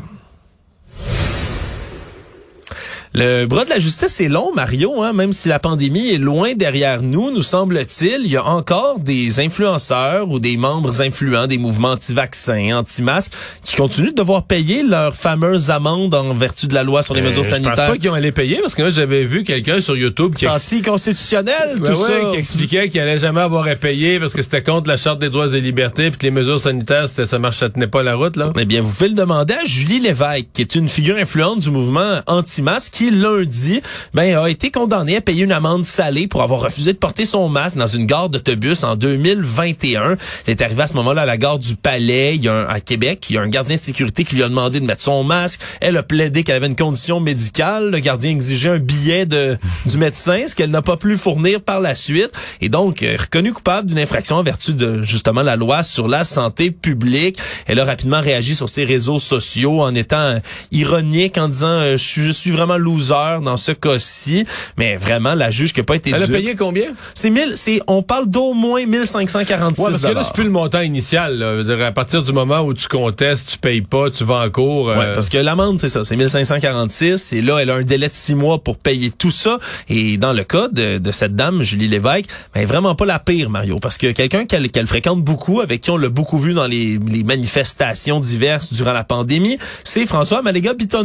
Le 3.17 3.45
bras 3.45 3.63
de 3.63 3.69
la 3.69 3.79
justice 3.79 4.19
est 4.19 4.27
long, 4.27 4.51
Mario, 4.53 5.01
hein, 5.01 5.13
même 5.13 5.31
si 5.31 5.48
la 5.48 5.57
pandémie 5.57 6.10
est 6.10 6.17
loin 6.17 6.53
derrière 6.53 7.01
nous, 7.01 7.31
nous 7.31 7.43
semble-t-il, 7.43 8.22
il 8.25 8.31
y 8.31 8.36
a 8.36 8.45
encore 8.45 9.00
des 9.00 9.39
influenceurs 9.39 10.29
ou 10.29 10.39
des 10.39 10.57
membres 10.57 11.01
influents 11.01 11.48
des 11.48 11.57
mouvements 11.57 11.91
anti-vaccins, 11.91 12.75
anti-masques, 12.77 13.31
qui 13.63 13.77
continuent 13.77 14.10
de 14.10 14.15
devoir 14.15 14.43
payer 14.43 14.84
leurs 14.84 15.15
fameuses 15.15 15.72
amendes 15.72 16.13
en 16.13 16.34
vertu 16.34 16.67
de 16.67 16.74
la 16.74 16.84
loi 16.84 17.03
sur 17.03 17.13
les 17.13 17.22
Euh, 17.22 17.24
mesures 17.24 17.45
Je 17.45 17.50
sanitaires. 17.51 17.75
pense 17.75 17.88
pas 17.88 17.98
qu'ils 17.98 18.10
ont 18.10 18.15
allé 18.15 18.34
payer 18.34 18.60
parce 18.62 18.75
que 18.75 18.81
moi 18.81 18.91
j'avais 18.91 19.24
vu 19.24 19.45
quelqu'un 19.45 19.79
sur 19.79 19.95
YouTube 19.95 20.34
qui 20.36 20.45
anticonstitutionnel, 20.48 21.77
tout 21.77 21.91
ouais, 21.91 21.95
ça. 21.95 22.29
qui 22.31 22.38
expliquait 22.38 22.89
qu'il 22.89 23.00
allait 23.00 23.19
jamais 23.19 23.41
avoir 23.41 23.65
à 23.67 23.75
payer 23.75 24.19
parce 24.19 24.34
que 24.34 24.41
c'était 24.43 24.62
contre 24.62 24.89
la 24.89 24.98
charte 24.98 25.19
des 25.19 25.29
droits 25.29 25.48
et 25.55 25.61
libertés 25.61 26.09
puis 26.09 26.18
que 26.20 26.24
les 26.24 26.31
mesures 26.31 26.59
sanitaires 26.59 27.07
c'était 27.07 27.25
ça 27.25 27.40
marche 27.40 27.57
ça 27.57 27.70
tenait 27.70 27.87
pas 27.87 28.03
la 28.03 28.16
route 28.16 28.35
là. 28.35 28.51
Eh 28.59 28.66
bien, 28.66 28.81
vous 28.81 28.92
pouvez 28.92 29.07
le 29.09 29.16
demander 29.16 29.53
à 29.53 29.63
Julie 29.66 30.00
Lévesque, 30.01 30.48
qui 30.53 30.61
est 30.63 30.75
une 30.75 30.90
figure 30.90 31.16
influente 31.16 31.59
du 31.59 31.70
mouvement 31.72 32.20
anti-masque, 32.27 32.94
qui 33.05 33.11
lundi, 33.11 33.81
ben, 34.15 34.35
a 34.35 34.50
été 34.50 34.72
condamnée 34.72 35.18
à 35.18 35.22
payer 35.22 35.44
une 35.44 35.51
amende 35.51 35.85
salée 35.85 36.27
pour 36.27 36.41
avoir 36.41 36.61
refusé 36.61 36.91
de 36.94 36.98
porter 36.98 37.25
son 37.25 37.50
masque 37.50 37.77
dans 37.77 37.87
une 37.87 38.07
gare 38.07 38.29
d'autobus 38.29 38.83
en 38.83 38.96
2021. 38.96 40.15
Elle 40.48 40.51
est 40.51 40.61
arrivée 40.61 40.81
à 40.81 40.87
ce 40.87 40.94
moment-là 40.96 41.22
à 41.22 41.25
la 41.25 41.37
gare 41.37 41.59
du 41.59 41.75
Palais, 41.75 42.35
il 42.35 42.44
y 42.44 42.48
a 42.48 42.53
un, 42.53 42.65
à 42.68 42.79
Québec. 42.79 43.27
Il 43.29 43.35
y 43.35 43.37
a 43.37 43.41
un 43.41 43.48
gardien 43.48 43.75
de 43.75 43.81
sécurité 43.81 44.24
qui 44.24 44.35
lui 44.35 44.44
a 44.44 44.50
demandé 44.50 44.79
de 44.79 44.85
mettre 44.85 45.03
son 45.03 45.24
masque. 45.24 45.61
Elle 45.81 45.98
a 45.98 46.03
plaidé 46.03 46.44
qu'elle 46.44 46.55
avait 46.55 46.68
une 46.68 46.75
condition 46.75 47.20
médicale. 47.20 47.91
Le 47.91 48.00
gardien 48.00 48.31
exigeait 48.31 48.70
un 48.70 48.79
billet 48.79 49.27
de, 49.27 49.57
du 49.85 49.98
médecin, 49.98 50.46
ce 50.48 50.55
qu'elle 50.55 50.72
n'a 50.72 50.81
pas 50.81 50.98
pu 50.98 51.15
fournir 51.18 51.61
par 51.61 51.79
la 51.79 51.94
suite. 51.94 52.31
Et 52.61 52.70
donc, 52.70 53.03
euh, 53.03 53.18
reconnue 53.20 53.53
coupable 53.53 53.87
d'une 53.87 54.00
infraction 54.00 54.37
en 54.37 54.44
vertu 54.44 54.74
de, 54.74 55.03
justement, 55.03 55.44
la 55.44 55.57
loi 55.57 55.83
sur 55.83 56.07
la 56.07 56.24
santé 56.24 56.72
publique. 56.72 57.37
Elle 57.68 57.79
a 57.79 57.85
rapidement 57.85 58.22
réagi 58.22 58.55
sur 58.55 58.70
ses 58.70 58.83
réseaux 58.83 59.20
sociaux 59.20 59.83
en 59.83 59.94
étant 59.94 60.39
ironique, 60.72 61.37
en 61.37 61.50
disant 61.50 61.68
euh, 61.68 61.98
je 61.98 62.31
suis 62.31 62.51
vraiment 62.51 62.77
loser 62.85 63.41
dans 63.43 63.57
ce 63.57 63.71
cas-ci. 63.74 64.45
Mais 64.77 64.95
vraiment, 64.98 65.35
la 65.35 65.51
juge 65.51 65.74
qui 65.74 65.79
n'a 65.81 65.83
pas 65.85 65.95
été 65.95 66.11
Elle 66.11 66.24
a 66.24 66.27
payé 66.27 66.55
combien? 66.55 66.87
C'est 67.13 67.29
1000, 67.29 67.53
c'est, 67.55 67.81
on 67.87 68.01
parle 68.03 68.29
d'au 68.29 68.53
moins 68.53 68.85
1546 68.85 69.81
Ouais, 69.81 69.89
parce 69.91 70.01
que 70.03 70.07
là 70.07 70.24
c'est 70.24 70.33
plus 70.33 70.43
le 70.43 70.50
montant 70.50 70.81
initial. 70.81 71.37
là. 71.37 71.51
Je 71.57 71.61
veux 71.61 71.75
dire, 71.75 71.85
à 71.85 71.91
partir 71.91 72.21
du 72.24 72.31
moment 72.31 72.61
où 72.61 72.74
tu 72.74 72.87
contestes, 72.87 73.50
tu 73.51 73.57
payes 73.57 73.81
pas, 73.81 74.09
tu 74.09 74.24
vas 74.24 74.45
en 74.45 74.50
cours. 74.50 74.89
euh, 74.89 74.98
Ouais, 74.98 75.13
parce 75.13 75.29
que 75.29 75.37
l'amende, 75.37 75.79
c'est 75.79 75.89
ça, 75.89 76.03
c'est 76.03 76.15
1546. 76.15 77.33
Et 77.33 77.41
là, 77.41 77.57
elle 77.59 77.69
a 77.69 77.75
un 77.75 77.83
délai 77.83 78.07
de 78.07 78.13
six 78.13 78.35
mois 78.35 78.59
pour 78.63 78.77
payer 78.77 79.11
tout 79.11 79.31
ça. 79.31 79.57
Et 79.89 80.17
dans 80.17 80.33
le 80.33 80.43
cas 80.43 80.67
de, 80.71 80.98
de 81.00 81.11
cette 81.11 81.35
dame, 81.35 81.63
Julie 81.63 81.87
Lévesque, 81.87 82.25
ben 82.53 82.65
vraiment 82.65 82.95
pas 82.95 83.05
la 83.05 83.19
pire, 83.19 83.50
Mario, 83.50 83.77
parce 83.81 83.98
que 83.98 84.11
quelqu'un 84.11 84.45
qu'elle 84.45 84.69
qu'elle 84.69 84.87
fréquente 84.87 85.24
beaucoup, 85.24 85.61
avec 85.61 85.81
qui 85.81 85.89
on 85.91 85.98
l'a 85.98 86.09
beaucoup 86.09 86.37
vu 86.37 86.53
dans 86.53 86.67
les, 86.67 87.00
les 87.09 87.24
manifestations 87.24 88.19
diverses 88.19 88.71
durant 88.74 88.93
la 88.93 89.03
pandémie, 89.03 89.57
c'est 89.83 90.05
François 90.05 90.41
Maléga 90.41 90.74
te 90.74 90.98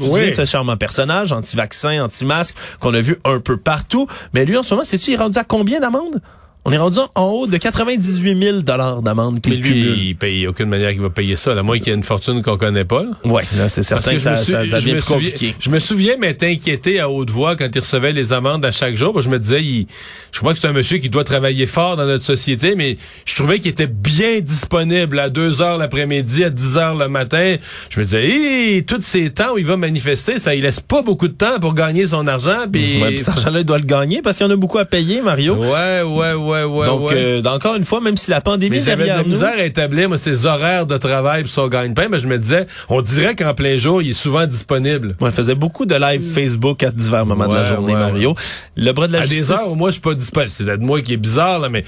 Oui. 0.00 0.34
ce 0.34 0.44
charmant 0.44 0.76
personnage, 0.76 1.27
anti-vaccin, 1.32 2.04
anti-masque, 2.04 2.56
qu'on 2.80 2.94
a 2.94 3.00
vu 3.00 3.18
un 3.24 3.40
peu 3.40 3.56
partout. 3.56 4.06
Mais 4.34 4.44
lui, 4.44 4.56
en 4.56 4.62
ce 4.62 4.74
moment, 4.74 4.84
sais-tu, 4.84 5.10
il 5.10 5.14
est 5.14 5.18
rendu 5.18 5.38
à 5.38 5.44
combien 5.44 5.80
d'amende? 5.80 6.20
On 6.68 6.72
est 6.72 6.76
rendu 6.78 6.98
en 7.14 7.24
haut 7.24 7.46
de 7.46 7.56
98 7.56 8.42
000 8.42 8.60
d'amende 8.60 9.38
Mais 9.46 9.52
qu'il 9.52 9.62
cumule. 9.62 9.92
lui, 9.94 10.08
il 10.10 10.16
paye 10.16 10.46
aucune 10.46 10.68
manière 10.68 10.92
qu'il 10.92 11.00
va 11.00 11.08
payer 11.08 11.36
ça. 11.36 11.52
À 11.52 11.62
moins 11.62 11.78
qu'il 11.78 11.88
y 11.88 11.90
ait 11.90 11.94
une 11.94 12.02
fortune 12.04 12.42
qu'on 12.42 12.58
connaît 12.58 12.84
pas. 12.84 13.04
là, 13.24 13.68
c'est 13.70 13.82
certain 13.82 14.12
que, 14.12 14.18
ça, 14.18 14.36
suis- 14.36 14.52
ça 14.52 14.64
je 14.64 14.70
devient 14.70 14.90
plus 14.92 15.00
souviens- 15.00 15.16
compliqué. 15.30 15.54
Je 15.58 15.70
me 15.70 15.78
souviens 15.78 16.16
m'être 16.18 16.42
inquiété 16.42 17.00
à 17.00 17.08
haute 17.08 17.30
voix 17.30 17.56
quand 17.56 17.68
il 17.74 17.78
recevait 17.78 18.12
les 18.12 18.34
amendes 18.34 18.66
à 18.66 18.70
chaque 18.70 18.96
jour. 18.96 19.20
Je 19.22 19.30
me 19.30 19.38
disais, 19.38 19.62
il, 19.64 19.86
je 20.32 20.38
crois 20.40 20.52
que 20.52 20.58
c'est 20.60 20.68
un 20.68 20.72
monsieur 20.72 20.98
qui 20.98 21.08
doit 21.08 21.24
travailler 21.24 21.66
fort 21.66 21.96
dans 21.96 22.04
notre 22.04 22.24
société, 22.24 22.74
mais 22.76 22.98
je 23.24 23.34
trouvais 23.34 23.58
qu'il 23.60 23.68
était 23.70 23.86
bien 23.86 24.40
disponible 24.40 25.18
à 25.20 25.30
2 25.30 25.62
heures 25.62 25.78
l'après-midi, 25.78 26.44
à 26.44 26.50
10 26.50 26.76
heures 26.76 26.96
le 26.96 27.08
matin. 27.08 27.56
Je 27.88 27.98
me 27.98 28.04
disais, 28.04 28.26
hey, 28.28 28.84
tous 28.84 29.00
ces 29.00 29.30
temps 29.30 29.54
où 29.54 29.58
il 29.58 29.64
va 29.64 29.78
manifester, 29.78 30.36
ça 30.38 30.54
il 30.54 30.62
laisse 30.64 30.80
pas 30.80 31.00
beaucoup 31.00 31.28
de 31.28 31.32
temps 31.32 31.58
pour 31.60 31.72
gagner 31.72 32.06
son 32.06 32.26
argent. 32.26 32.66
Puis 32.70 33.00
Ouais, 33.00 33.16
cet 33.16 33.30
argent-là, 33.30 33.60
il 33.60 33.64
doit 33.64 33.78
le 33.78 33.84
gagner 33.86 34.20
parce 34.20 34.36
qu'il 34.36 34.46
y 34.46 34.48
en 34.50 34.52
a 34.52 34.56
beaucoup 34.56 34.78
à 34.78 34.84
payer, 34.84 35.22
Mario. 35.22 35.54
ouais, 35.54 36.02
ouais, 36.02 36.34
ouais, 36.34 36.57
ouais. 36.64 36.86
Donc, 36.86 37.10
ouais. 37.10 37.16
euh, 37.16 37.42
encore 37.44 37.76
une 37.76 37.84
fois, 37.84 38.00
même 38.00 38.16
si 38.16 38.30
la 38.30 38.40
pandémie 38.40 38.76
Mais 38.76 38.82
j'avais 38.82 39.04
de 39.04 39.08
la 39.08 39.22
nous, 39.22 39.28
misère 39.30 39.54
à 39.56 39.64
établir 39.64 40.08
moi, 40.08 40.18
ses 40.18 40.46
horaires 40.46 40.86
de 40.86 40.96
travail 40.96 41.42
pour 41.42 41.52
son 41.52 41.68
gagne-pain, 41.68 42.08
mais 42.10 42.18
je 42.18 42.26
me 42.26 42.38
disais, 42.38 42.66
on 42.88 43.02
dirait 43.02 43.34
qu'en 43.34 43.54
plein 43.54 43.78
jour, 43.78 44.02
il 44.02 44.10
est 44.10 44.14
souvent 44.14 44.46
disponible. 44.46 45.16
Ouais, 45.20 45.30
il 45.30 45.34
faisait 45.34 45.54
beaucoup 45.54 45.86
de 45.86 45.94
live 45.94 46.22
Facebook 46.22 46.82
à 46.82 46.90
divers 46.90 47.26
moments 47.26 47.48
de 47.48 47.54
la 47.54 47.64
journée, 47.64 47.94
ouais, 47.94 48.00
Mario. 48.00 48.34
Le 48.76 48.92
bras 48.92 49.08
de 49.08 49.12
la 49.12 49.20
à 49.20 49.22
justice. 49.22 49.48
des 49.48 49.52
heures 49.52 49.70
où 49.70 49.74
moi 49.74 49.90
je 49.90 49.94
suis 49.94 50.02
pas 50.02 50.14
disponible. 50.14 50.52
C'est 50.54 50.64
peut-être 50.64 50.80
moi 50.80 51.00
qui 51.02 51.14
est 51.14 51.18
bizarre, 51.18 51.58
là, 51.58 51.68
mais 51.68 51.84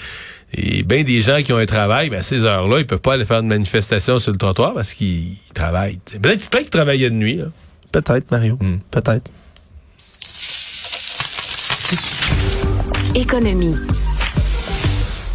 et 0.52 0.82
bien 0.82 1.04
des 1.04 1.20
gens 1.20 1.42
qui 1.42 1.52
ont 1.52 1.58
un 1.58 1.66
travail, 1.66 2.10
ben, 2.10 2.20
à 2.20 2.22
ces 2.22 2.44
heures-là, 2.44 2.80
ils 2.80 2.86
peuvent 2.86 2.98
pas 2.98 3.14
aller 3.14 3.24
faire 3.24 3.40
une 3.40 3.46
manifestation 3.46 4.18
sur 4.18 4.32
le 4.32 4.38
trottoir 4.38 4.74
parce 4.74 4.94
qu'ils 4.94 5.36
travaillent. 5.54 6.00
Peut-être 6.20 6.50
peut 6.50 6.58
qu'ils 6.58 6.70
travaillaient 6.70 7.10
de 7.10 7.14
nuit. 7.14 7.36
Là. 7.36 7.44
Peut-être, 7.92 8.30
Mario. 8.30 8.56
Hmm. 8.60 8.78
Peut-être. 8.90 9.30
Économie. 13.14 13.76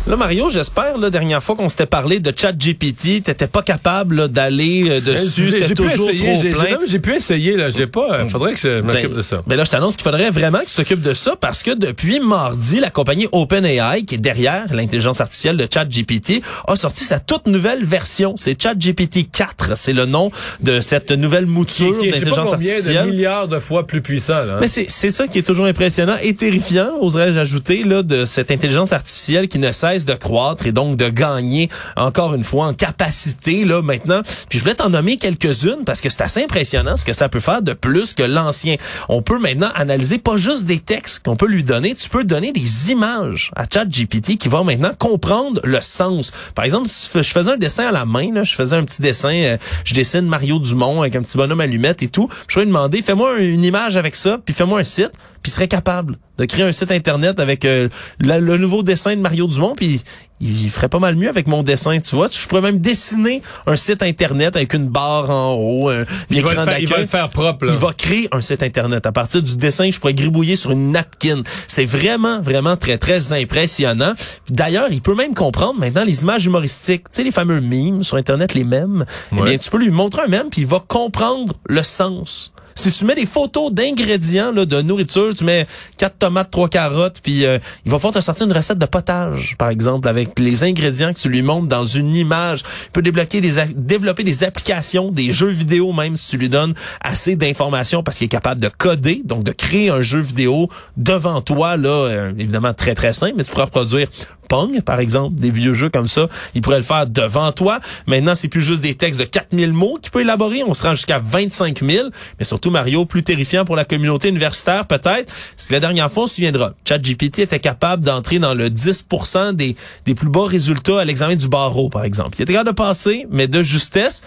Là, 0.07 0.15
Mario, 0.17 0.51
j'espère, 0.51 0.99
la 0.99 1.09
dernière 1.09 1.41
fois 1.41 1.55
qu'on 1.55 1.67
s'était 1.67 1.87
parlé 1.87 2.19
de 2.19 2.31
ChatGPT, 2.35 3.23
t'étais 3.23 3.47
pas 3.47 3.63
capable 3.63 4.27
d'aller 4.27 4.85
euh, 4.87 5.01
dessus, 5.01 5.49
c'était 5.49 5.73
toujours 5.73 6.11
essayer, 6.11 6.51
trop 6.51 6.63
plein. 6.63 6.77
j'ai- 6.87 6.99
pu 6.99 7.15
essayer, 7.15 7.57
là. 7.57 7.71
J'ai 7.71 7.87
pas. 7.87 8.19
euh, 8.19 8.25
faudrait 8.27 8.53
que 8.53 8.59
je 8.59 8.81
m'occupe 8.81 9.09
Ben, 9.09 9.17
de 9.17 9.21
ça. 9.23 9.41
Ben 9.47 9.55
là, 9.55 9.63
je 9.63 9.71
t'annonce 9.71 9.95
qu'il 9.95 10.03
faudrait 10.03 10.29
vraiment 10.29 10.59
que 10.59 10.65
tu 10.67 10.75
t'occupes 10.75 11.01
de 11.01 11.15
ça 11.15 11.35
parce 11.39 11.63
que 11.63 11.71
depuis 11.71 12.19
mardi, 12.19 12.79
la 12.79 12.91
compagnie 12.91 13.27
OpenAI, 13.31 14.03
qui 14.03 14.13
est 14.15 14.19
derrière 14.19 14.65
l'intelligence 14.75 15.21
artificielle 15.21 15.57
de 15.57 15.67
ChatGPT, 15.71 16.43
a 16.67 16.75
sorti 16.75 17.03
sa 17.03 17.19
toute 17.19 17.47
nouvelle 17.47 17.83
version. 17.83 18.35
C'est 18.37 18.61
ChatGPT 18.61 19.31
4. 19.31 19.75
C'est 19.75 19.93
le 19.93 20.05
nom 20.05 20.31
de 20.61 20.81
cette 20.81 21.11
nouvelle 21.13 21.47
mouture 21.47 21.93
d'intelligence 21.93 22.35
combien 22.35 22.45
de 22.45 22.53
artificielle. 22.53 23.07
milliards 23.07 23.47
de 23.47 23.57
fois 23.57 23.87
plus 23.87 24.01
puissant. 24.03 24.45
Là, 24.45 24.53
hein. 24.53 24.57
Mais 24.61 24.67
c'est 24.67 24.85
c'est 24.87 25.09
ça 25.09 25.27
qui 25.27 25.39
est 25.39 25.43
toujours 25.43 25.65
impressionnant 25.65 26.15
et 26.21 26.35
terrifiant, 26.35 26.89
oserais-je 27.01 27.39
ajouter, 27.39 27.83
là, 27.83 28.03
de 28.03 28.25
cette 28.25 28.51
intelligence 28.51 28.93
artificielle 28.93 29.47
qui 29.47 29.57
ne 29.57 29.71
cesse 29.71 29.94
de 30.03 30.13
croître 30.13 30.67
et 30.67 30.73
donc 30.73 30.97
de 30.97 31.07
gagner 31.07 31.69
encore 31.95 32.33
une 32.33 32.43
fois 32.43 32.65
en 32.65 32.73
capacité 32.73 33.63
là 33.63 33.81
maintenant. 33.81 34.21
Puis 34.49 34.59
je 34.59 34.63
voulais 34.63 34.75
t'en 34.75 34.89
nommer 34.89 35.17
quelques-unes 35.17 35.85
parce 35.85 36.01
que 36.01 36.09
c'est 36.09 36.21
assez 36.21 36.43
impressionnant 36.43 36.97
ce 36.97 37.05
que 37.05 37.13
ça 37.13 37.29
peut 37.29 37.39
faire 37.39 37.61
de 37.61 37.73
plus 37.73 38.13
que 38.13 38.23
l'ancien. 38.23 38.75
On 39.07 39.21
peut 39.21 39.39
maintenant 39.39 39.69
analyser 39.75 40.17
pas 40.17 40.35
juste 40.37 40.65
des 40.65 40.79
textes 40.79 41.23
qu'on 41.23 41.35
peut 41.35 41.47
lui 41.47 41.63
donner, 41.63 41.95
tu 41.95 42.09
peux 42.09 42.23
donner 42.23 42.51
des 42.51 42.91
images 42.91 43.51
à 43.55 43.65
ChatGPT 43.71 44.37
qui 44.37 44.49
va 44.49 44.63
maintenant 44.63 44.91
comprendre 44.97 45.61
le 45.63 45.79
sens. 45.81 46.31
Par 46.55 46.65
exemple, 46.65 46.89
je 46.89 47.21
faisais 47.21 47.51
un 47.51 47.57
dessin 47.57 47.85
à 47.85 47.91
la 47.91 48.05
main, 48.05 48.43
je 48.43 48.55
faisais 48.55 48.75
un 48.75 48.83
petit 48.83 49.01
dessin, 49.01 49.33
euh, 49.33 49.57
je 49.83 49.93
dessine 49.93 50.27
Mario 50.27 50.59
Dumont 50.59 51.01
avec 51.01 51.15
un 51.15 51.21
petit 51.21 51.37
bonhomme 51.37 51.61
allumette 51.61 52.01
et 52.01 52.07
tout. 52.07 52.27
Je 52.47 52.59
lui 52.59 52.65
demander, 52.65 53.01
fais-moi 53.01 53.39
une 53.39 53.63
image 53.63 53.97
avec 53.97 54.15
ça, 54.15 54.39
puis 54.43 54.53
fais-moi 54.53 54.79
un 54.79 54.83
site 54.83 55.11
puis 55.45 55.51
serait 55.51 55.67
capable 55.67 56.17
de 56.37 56.45
créer 56.45 56.63
un 56.63 56.71
site 56.71 56.91
internet 56.91 57.39
avec 57.39 57.65
euh, 57.65 57.89
le 58.19 58.57
nouveau 58.57 58.83
dessin 58.83 59.15
de 59.15 59.21
Mario 59.21 59.47
Dumont, 59.47 59.75
puis 59.75 60.01
il 60.41 60.69
ferait 60.69 60.89
pas 60.89 60.99
mal 60.99 61.15
mieux 61.15 61.29
avec 61.29 61.47
mon 61.47 61.63
dessin, 61.63 61.99
tu 62.01 62.15
vois. 62.15 62.27
Je 62.29 62.45
pourrais 62.47 62.61
même 62.61 62.79
dessiner 62.79 63.41
un 63.67 63.77
site 63.77 64.03
internet 64.03 64.55
avec 64.55 64.73
une 64.73 64.89
barre 64.89 65.29
en 65.29 65.53
haut, 65.53 65.89
un 65.89 66.05
il 66.29 66.41
va, 66.41 66.53
le 66.53 66.61
faire, 66.61 66.79
il 66.79 66.87
va 66.89 66.99
le 66.99 67.05
faire 67.05 67.29
propre. 67.29 67.65
Là. 67.65 67.71
Il 67.73 67.79
va 67.79 67.93
créer 67.93 68.27
un 68.33 68.41
site 68.41 68.61
internet 68.61 69.05
à 69.05 69.13
partir 69.13 69.41
du 69.41 69.55
dessin 69.55 69.87
que 69.87 69.95
je 69.95 69.99
pourrais 69.99 70.13
gribouiller 70.13 70.57
sur 70.57 70.71
une 70.71 70.91
napkin. 70.91 71.41
C'est 71.67 71.85
vraiment, 71.85 72.41
vraiment 72.41 72.75
très, 72.75 72.97
très 72.97 73.31
impressionnant. 73.31 74.13
D'ailleurs, 74.49 74.87
il 74.91 75.01
peut 75.01 75.15
même 75.15 75.33
comprendre 75.33 75.79
maintenant 75.79 76.03
les 76.03 76.23
images 76.23 76.45
humoristiques. 76.45 77.03
Tu 77.05 77.17
sais, 77.17 77.23
les 77.23 77.31
fameux 77.31 77.61
memes 77.61 78.03
sur 78.03 78.17
internet, 78.17 78.53
les 78.53 78.65
mèmes. 78.65 79.05
Eh 79.31 79.41
bien, 79.41 79.57
tu 79.57 79.69
peux 79.69 79.79
lui 79.79 79.89
montrer 79.89 80.23
un 80.23 80.27
mème, 80.27 80.49
puis 80.49 80.61
il 80.61 80.67
va 80.67 80.83
comprendre 80.85 81.53
le 81.67 81.83
sens 81.83 82.51
si 82.77 82.91
tu 82.91 83.05
mets 83.05 83.15
des 83.15 83.25
photos 83.25 83.71
d'ingrédients 83.71 84.51
de 84.51 84.81
nourriture, 84.81 85.33
tu 85.33 85.45
mets 85.45 85.65
quatre 85.97 86.17
tomates, 86.17 86.51
trois 86.51 86.67
carottes, 86.67 87.21
puis 87.23 87.45
euh, 87.45 87.57
il 87.85 87.91
va 87.91 87.99
falloir 87.99 88.15
te 88.15 88.19
sortir 88.19 88.47
une 88.47 88.53
recette 88.53 88.77
de 88.77 88.85
potage, 88.85 89.55
par 89.57 89.69
exemple, 89.69 90.09
avec 90.09 90.37
les 90.39 90.63
ingrédients 90.63 91.13
que 91.13 91.19
tu 91.19 91.29
lui 91.29 91.41
montres 91.41 91.67
dans 91.67 91.85
une 91.85 92.13
image. 92.13 92.63
Il 92.87 92.91
peut 92.91 93.01
débloquer 93.01 93.41
développer 93.75 94.23
des 94.23 94.43
applications, 94.43 95.09
des 95.09 95.31
jeux 95.31 95.49
vidéo 95.49 95.93
même 95.93 96.17
si 96.17 96.31
tu 96.31 96.37
lui 96.37 96.49
donnes 96.49 96.73
assez 96.99 97.37
d'informations 97.37 98.03
parce 98.03 98.17
qu'il 98.17 98.25
est 98.25 98.29
capable 98.29 98.59
de 98.59 98.69
coder, 98.69 99.21
donc 99.23 99.43
de 99.43 99.51
créer 99.51 99.89
un 99.89 100.01
jeu 100.01 100.19
vidéo 100.19 100.69
devant 100.97 101.39
toi 101.39 101.77
là, 101.77 101.89
euh, 101.89 102.33
évidemment 102.37 102.73
très 102.73 102.93
très 102.93 103.13
simple, 103.13 103.35
mais 103.37 103.45
tu 103.45 103.51
pourras 103.51 103.67
produire 103.67 104.09
Pong, 104.47 104.81
par 104.81 104.99
exemple, 104.99 105.35
des 105.35 105.49
vieux 105.49 105.73
jeux 105.73 105.89
comme 105.89 106.07
ça, 106.07 106.27
il 106.53 106.61
pourrait 106.61 106.77
le 106.77 106.83
faire 106.83 107.07
devant 107.07 107.51
toi. 107.51 107.79
Maintenant, 108.07 108.35
c'est 108.35 108.47
plus 108.47 108.61
juste 108.61 108.81
des 108.81 108.95
textes 108.95 109.19
de 109.19 109.25
4000 109.25 109.73
mots 109.73 109.97
qu'il 110.01 110.11
peut 110.11 110.21
élaborer. 110.21 110.63
On 110.63 110.73
se 110.73 110.83
rend 110.83 110.95
jusqu'à 110.95 111.19
25 111.19 111.83
000. 111.83 112.09
Mais 112.39 112.45
surtout, 112.45 112.71
Mario, 112.71 113.05
plus 113.05 113.23
terrifiant 113.23 113.65
pour 113.65 113.75
la 113.75 113.85
communauté 113.85 114.29
universitaire, 114.29 114.85
peut-être, 114.85 115.31
c'est 115.55 115.69
que 115.69 115.73
la 115.73 115.79
dernière 115.79 116.11
fois, 116.11 116.23
on 116.23 116.27
se 116.27 116.35
souviendra, 116.35 116.73
ChatGPT 116.87 117.39
était 117.39 117.59
capable 117.59 118.03
d'entrer 118.03 118.39
dans 118.39 118.53
le 118.53 118.69
10 118.69 119.07
des, 119.53 119.75
des 120.05 120.15
plus 120.15 120.29
bas 120.29 120.45
résultats 120.45 120.99
à 120.99 121.05
l'examen 121.05 121.35
du 121.35 121.47
barreau, 121.47 121.89
par 121.89 122.03
exemple. 122.03 122.37
Il 122.37 122.43
était 122.43 122.53
capable 122.53 122.69
de 122.69 122.75
passer, 122.75 123.27
mais 123.29 123.47
de 123.47 123.63
justesse 123.63 124.21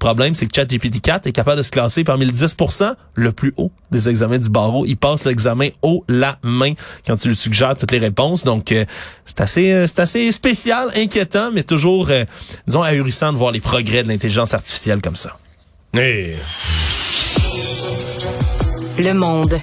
problème, 0.00 0.34
c'est 0.34 0.46
que 0.46 0.52
ChatGPT 0.54 1.00
4 1.00 1.28
est 1.28 1.32
capable 1.32 1.58
de 1.58 1.62
se 1.62 1.70
classer 1.70 2.02
parmi 2.02 2.26
le 2.26 2.32
10 2.32 2.56
le 3.16 3.30
plus 3.30 3.54
haut 3.56 3.70
des 3.92 4.08
examens 4.08 4.38
du 4.38 4.48
barreau. 4.48 4.84
Il 4.86 4.96
passe 4.96 5.26
l'examen 5.26 5.68
haut 5.82 6.04
la 6.08 6.38
main 6.42 6.72
quand 7.06 7.16
tu 7.16 7.28
lui 7.28 7.36
suggères 7.36 7.76
toutes 7.76 7.92
les 7.92 7.98
réponses. 7.98 8.42
Donc, 8.42 8.72
euh, 8.72 8.84
c'est 9.24 9.40
assez, 9.40 9.70
euh, 9.72 9.86
c'est 9.86 10.00
assez 10.00 10.32
spécial, 10.32 10.88
inquiétant, 10.96 11.50
mais 11.52 11.62
toujours, 11.62 12.08
euh, 12.10 12.24
disons, 12.66 12.82
ahurissant 12.82 13.32
de 13.32 13.38
voir 13.38 13.52
les 13.52 13.60
progrès 13.60 14.02
de 14.02 14.08
l'intelligence 14.08 14.54
artificielle 14.54 15.00
comme 15.00 15.16
ça. 15.16 15.36
Le 18.98 19.14
monde. 19.14 19.60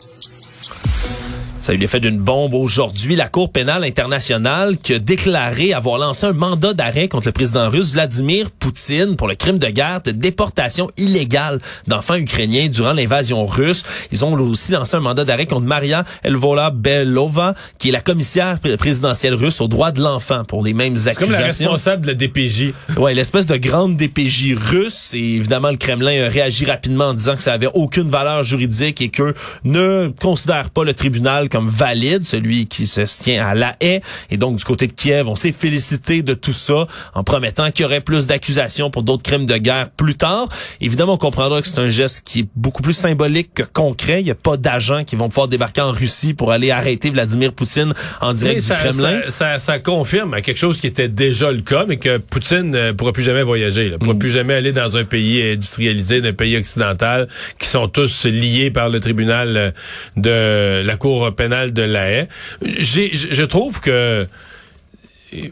Ça 1.68 1.74
lui 1.74 1.84
a 1.84 1.88
fait 1.90 2.00
d'une 2.00 2.18
bombe 2.18 2.54
aujourd'hui. 2.54 3.18
La 3.18 3.28
Cour 3.28 3.52
pénale 3.52 3.84
internationale 3.84 4.78
qui 4.78 4.94
a 4.94 5.00
déclaré 5.00 5.74
avoir 5.74 5.98
lancé 5.98 6.26
un 6.26 6.32
mandat 6.32 6.74
d'arrêt 6.74 7.10
contre 7.10 7.26
le 7.26 7.34
président 7.34 7.70
russe 7.70 7.92
Vladimir 7.92 8.52
Poutine 8.52 9.18
pour 9.18 9.28
le 9.28 9.36
crime 9.36 9.60
de 9.60 9.68
guerre 9.68 10.00
de 10.00 10.12
déportation 10.12 10.90
illégale 10.96 11.60
d'enfants 11.86 12.16
ukrainiens 12.16 12.70
durant 12.70 12.94
l'invasion 12.94 13.46
russe. 13.46 13.84
Ils 14.14 14.24
ont 14.24 14.32
aussi 14.40 14.72
lancé 14.72 14.96
un 14.96 15.02
mandat 15.02 15.26
d'arrêt 15.26 15.46
contre 15.46 15.66
Maria 15.66 16.06
Elvola 16.24 16.70
Belova, 16.70 17.54
qui 17.80 17.90
est 17.90 17.92
la 17.92 18.00
commissaire 18.00 18.60
présidentielle 18.80 19.34
russe 19.34 19.60
aux 19.60 19.68
droits 19.68 19.92
de 19.92 20.02
l'enfant 20.02 20.46
pour 20.46 20.64
les 20.64 20.74
mêmes 20.74 20.96
accusations. 20.96 21.20
Comme 21.20 21.32
la 21.34 21.48
responsable 21.48 22.04
de 22.04 22.08
la 22.08 22.14
DPJ. 22.14 22.74
Ouais, 22.96 23.14
l'espèce 23.14 23.46
de 23.46 23.58
grande 23.58 23.98
DPJ 23.98 24.54
russe. 24.56 25.14
Et 25.14 25.36
évidemment, 25.36 25.72
le 25.72 25.78
Kremlin 25.78 26.28
a 26.28 26.30
réagi 26.30 26.64
rapidement 26.64 27.10
en 27.10 27.14
disant 27.14 27.36
que 27.36 27.44
ça 27.44 27.52
avait 27.52 27.68
aucune 27.74 28.08
valeur 28.08 28.44
juridique 28.44 29.02
et 29.02 29.10
que 29.10 29.34
ne 29.66 30.08
considère 30.22 30.70
pas 30.70 30.86
le 30.86 30.94
tribunal 30.94 31.50
comme 31.50 31.57
comme 31.58 31.70
valide, 31.70 32.24
celui 32.24 32.68
qui 32.68 32.86
se 32.86 33.02
tient 33.02 33.44
à 33.44 33.56
la 33.56 33.76
haie. 33.82 34.02
Et 34.30 34.38
donc, 34.38 34.58
du 34.58 34.64
côté 34.64 34.86
de 34.86 34.92
Kiev, 34.92 35.28
on 35.28 35.36
s'est 35.36 35.52
félicité 35.52 36.22
de 36.22 36.36
tout 36.36 36.54
ça 36.54 36.86
en 37.16 37.24
promettant 37.24 37.72
qu'il 37.72 37.82
y 37.82 37.86
aurait 37.86 38.02
plus 38.02 38.28
d'accusations 38.28 38.92
pour 38.92 39.02
d'autres 39.02 39.24
crimes 39.24 39.48
de 39.48 39.58
guerre 39.58 39.90
plus 39.90 40.14
tard. 40.14 40.50
Évidemment, 40.82 41.14
on 41.14 41.18
comprendra 41.18 41.60
que 41.60 41.68
c'est 41.68 41.80
un 41.80 41.90
geste 41.90 42.22
qui 42.24 42.42
est 42.42 42.48
beaucoup 42.56 42.84
plus 42.84 42.94
symbolique 42.94 43.56
que 43.56 43.64
concret. 43.64 44.22
Il 44.22 44.26
n'y 44.26 44.30
a 44.30 44.36
pas 44.36 44.56
d'agents 44.56 45.04
qui 45.04 45.16
vont 45.16 45.30
pouvoir 45.30 45.48
débarquer 45.48 45.82
en 45.82 45.94
Russie 45.94 46.36
pour 46.36 46.52
aller 46.52 46.70
arrêter 46.70 47.10
Vladimir 47.10 47.54
Poutine 47.54 47.96
en 48.22 48.34
direct 48.34 48.62
du 48.62 48.72
Kremlin. 48.72 49.22
Ça, 49.30 49.58
ça, 49.58 49.80
confirme 49.80 50.40
quelque 50.44 50.60
chose 50.60 50.80
qui 50.80 50.86
était 50.86 51.08
déjà 51.08 51.52
le 51.52 51.62
cas, 51.62 51.86
mais 51.88 51.98
que 51.98 52.20
Poutine 52.20 52.70
ne 52.70 52.92
pourra 52.92 53.14
plus 53.14 53.24
jamais 53.24 53.42
voyager. 53.42 53.90
Ne 53.90 53.98
pourra 53.98 54.14
mm. 54.14 54.20
plus 54.20 54.30
jamais 54.30 54.54
aller 54.54 54.74
dans 54.74 54.96
un 54.96 55.06
pays 55.06 55.54
industrialisé, 55.54 56.22
d'un 56.22 56.34
pays 56.34 56.56
occidental, 56.56 57.28
qui 57.58 57.68
sont 57.68 57.88
tous 57.88 58.28
liés 58.28 58.70
par 58.70 58.90
le 58.90 59.00
tribunal 59.00 59.74
de 60.18 60.84
la 60.86 60.98
Cour 60.98 61.34
européenne 61.40 61.72
de 61.72 61.82
la 61.82 62.10
haie. 62.10 62.28
Je 62.62 63.44
trouve 63.44 63.82
que 63.82 64.28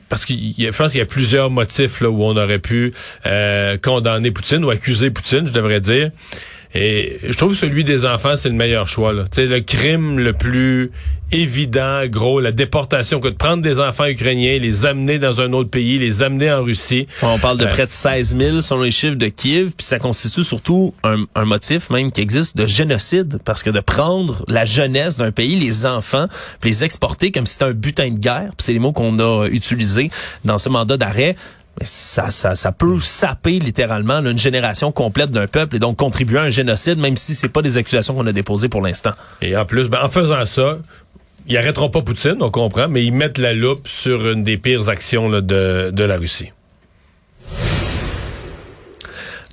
parce 0.10 0.26
qu'il 0.26 0.60
y 0.60 0.68
a, 0.68 0.72
je 0.72 0.78
pense 0.78 0.92
qu'il 0.92 1.00
y 1.00 1.04
a 1.04 1.08
plusieurs 1.08 1.50
motifs 1.50 2.02
où 2.02 2.24
on 2.24 2.38
aurait 2.38 2.60
pu 2.60 2.94
euh, 3.26 3.78
condamner 3.78 4.32
Poutine 4.32 4.64
ou 4.64 4.70
accuser 4.70 5.12
Poutine, 5.12 5.48
je 5.48 5.52
devrais 5.52 5.82
dire. 5.82 6.12
Et 6.76 7.20
je 7.24 7.34
trouve 7.38 7.52
que 7.52 7.58
celui 7.58 7.86
des 7.86 8.06
enfants, 8.06 8.36
c'est 8.36 8.50
le 8.50 8.56
meilleur 8.56 8.88
choix. 8.88 9.14
Là. 9.14 9.24
sais, 9.32 9.46
le 9.46 9.62
crime 9.62 10.20
le 10.20 10.34
plus 10.34 10.92
évident, 11.32 12.06
gros, 12.08 12.40
la 12.40 12.52
déportation, 12.52 13.20
que 13.20 13.30
de 13.30 13.36
prendre 13.36 13.64
des 13.64 13.80
enfants 13.80 14.06
ukrainiens, 14.06 14.60
les 14.60 14.86
amener 14.86 15.18
dans 15.18 15.42
un 15.42 15.54
autre 15.54 15.70
pays, 15.70 15.98
les 15.98 16.22
amener 16.22 16.52
en 16.52 16.64
Russie. 16.64 17.08
On 17.22 17.40
parle 17.40 17.58
de 17.58 17.66
euh, 17.66 17.70
près 17.70 17.86
de 17.86 17.92
16 17.92 18.38
000 18.38 18.62
selon 18.62 18.82
les 18.82 18.92
chiffres 18.92 19.16
de 19.16 19.28
Kiev, 19.28 19.72
puis 19.76 19.86
ça 19.86 19.98
constitue 19.98 20.44
surtout 20.44 20.94
un, 21.04 21.26
un, 21.34 21.46
motif 21.46 21.90
même 21.90 22.12
qui 22.12 22.22
existe 22.22 22.56
de 22.58 22.68
génocide, 22.68 23.40
parce 23.44 23.64
que 23.64 23.70
de 23.70 23.80
prendre 23.80 24.46
la 24.48 24.66
jeunesse 24.66 25.18
d'un 25.18 25.32
pays, 25.32 25.56
les 25.56 25.86
enfants, 25.86 26.28
puis 26.60 26.70
les 26.70 26.84
exporter 26.84 27.32
comme 27.32 27.46
si 27.46 27.54
c'était 27.54 27.66
un 27.66 27.74
butin 27.74 28.12
de 28.12 28.20
guerre, 28.20 28.52
puis 28.58 28.66
c'est 28.66 28.74
les 28.74 28.80
mots 28.80 28.94
qu'on 28.94 29.18
a 29.20 29.48
utilisés 29.48 30.12
dans 30.44 30.58
ce 30.58 30.70
mandat 30.70 30.98
d'arrêt, 30.98 31.36
mais 31.80 31.86
ça, 31.86 32.32
ça, 32.32 32.56
ça 32.56 32.72
peut 32.72 33.00
saper 33.00 33.60
littéralement 33.60 34.20
une 34.20 34.38
génération 34.38 34.92
complète 34.92 35.32
d'un 35.32 35.48
peuple 35.48 35.76
et 35.76 35.80
donc 35.80 35.98
contribuer 35.98 36.40
à 36.40 36.44
un 36.44 36.50
génocide, 36.50 37.00
même 37.00 37.18
si 37.18 37.36
c'est 37.36 37.50
pas 37.50 37.62
des 37.62 37.78
accusations 37.78 38.14
qu'on 38.14 38.28
a 38.28 38.32
déposées 38.32 38.70
pour 38.70 38.82
l'instant. 38.82 39.12
Et 39.42 39.56
en 39.58 39.66
plus, 39.66 39.90
ben, 39.90 40.00
en 40.02 40.10
faisant 40.10 40.46
ça, 40.46 40.78
ils 41.48 41.58
arrêteront 41.58 41.90
pas 41.90 42.02
Poutine, 42.02 42.38
on 42.40 42.50
comprend, 42.50 42.88
mais 42.88 43.06
ils 43.06 43.14
mettent 43.14 43.38
la 43.38 43.54
loupe 43.54 43.88
sur 43.88 44.28
une 44.28 44.44
des 44.44 44.58
pires 44.58 44.90
actions 44.90 45.30
de, 45.30 45.92
de 45.92 46.04
la 46.04 46.18
Russie. 46.18 46.52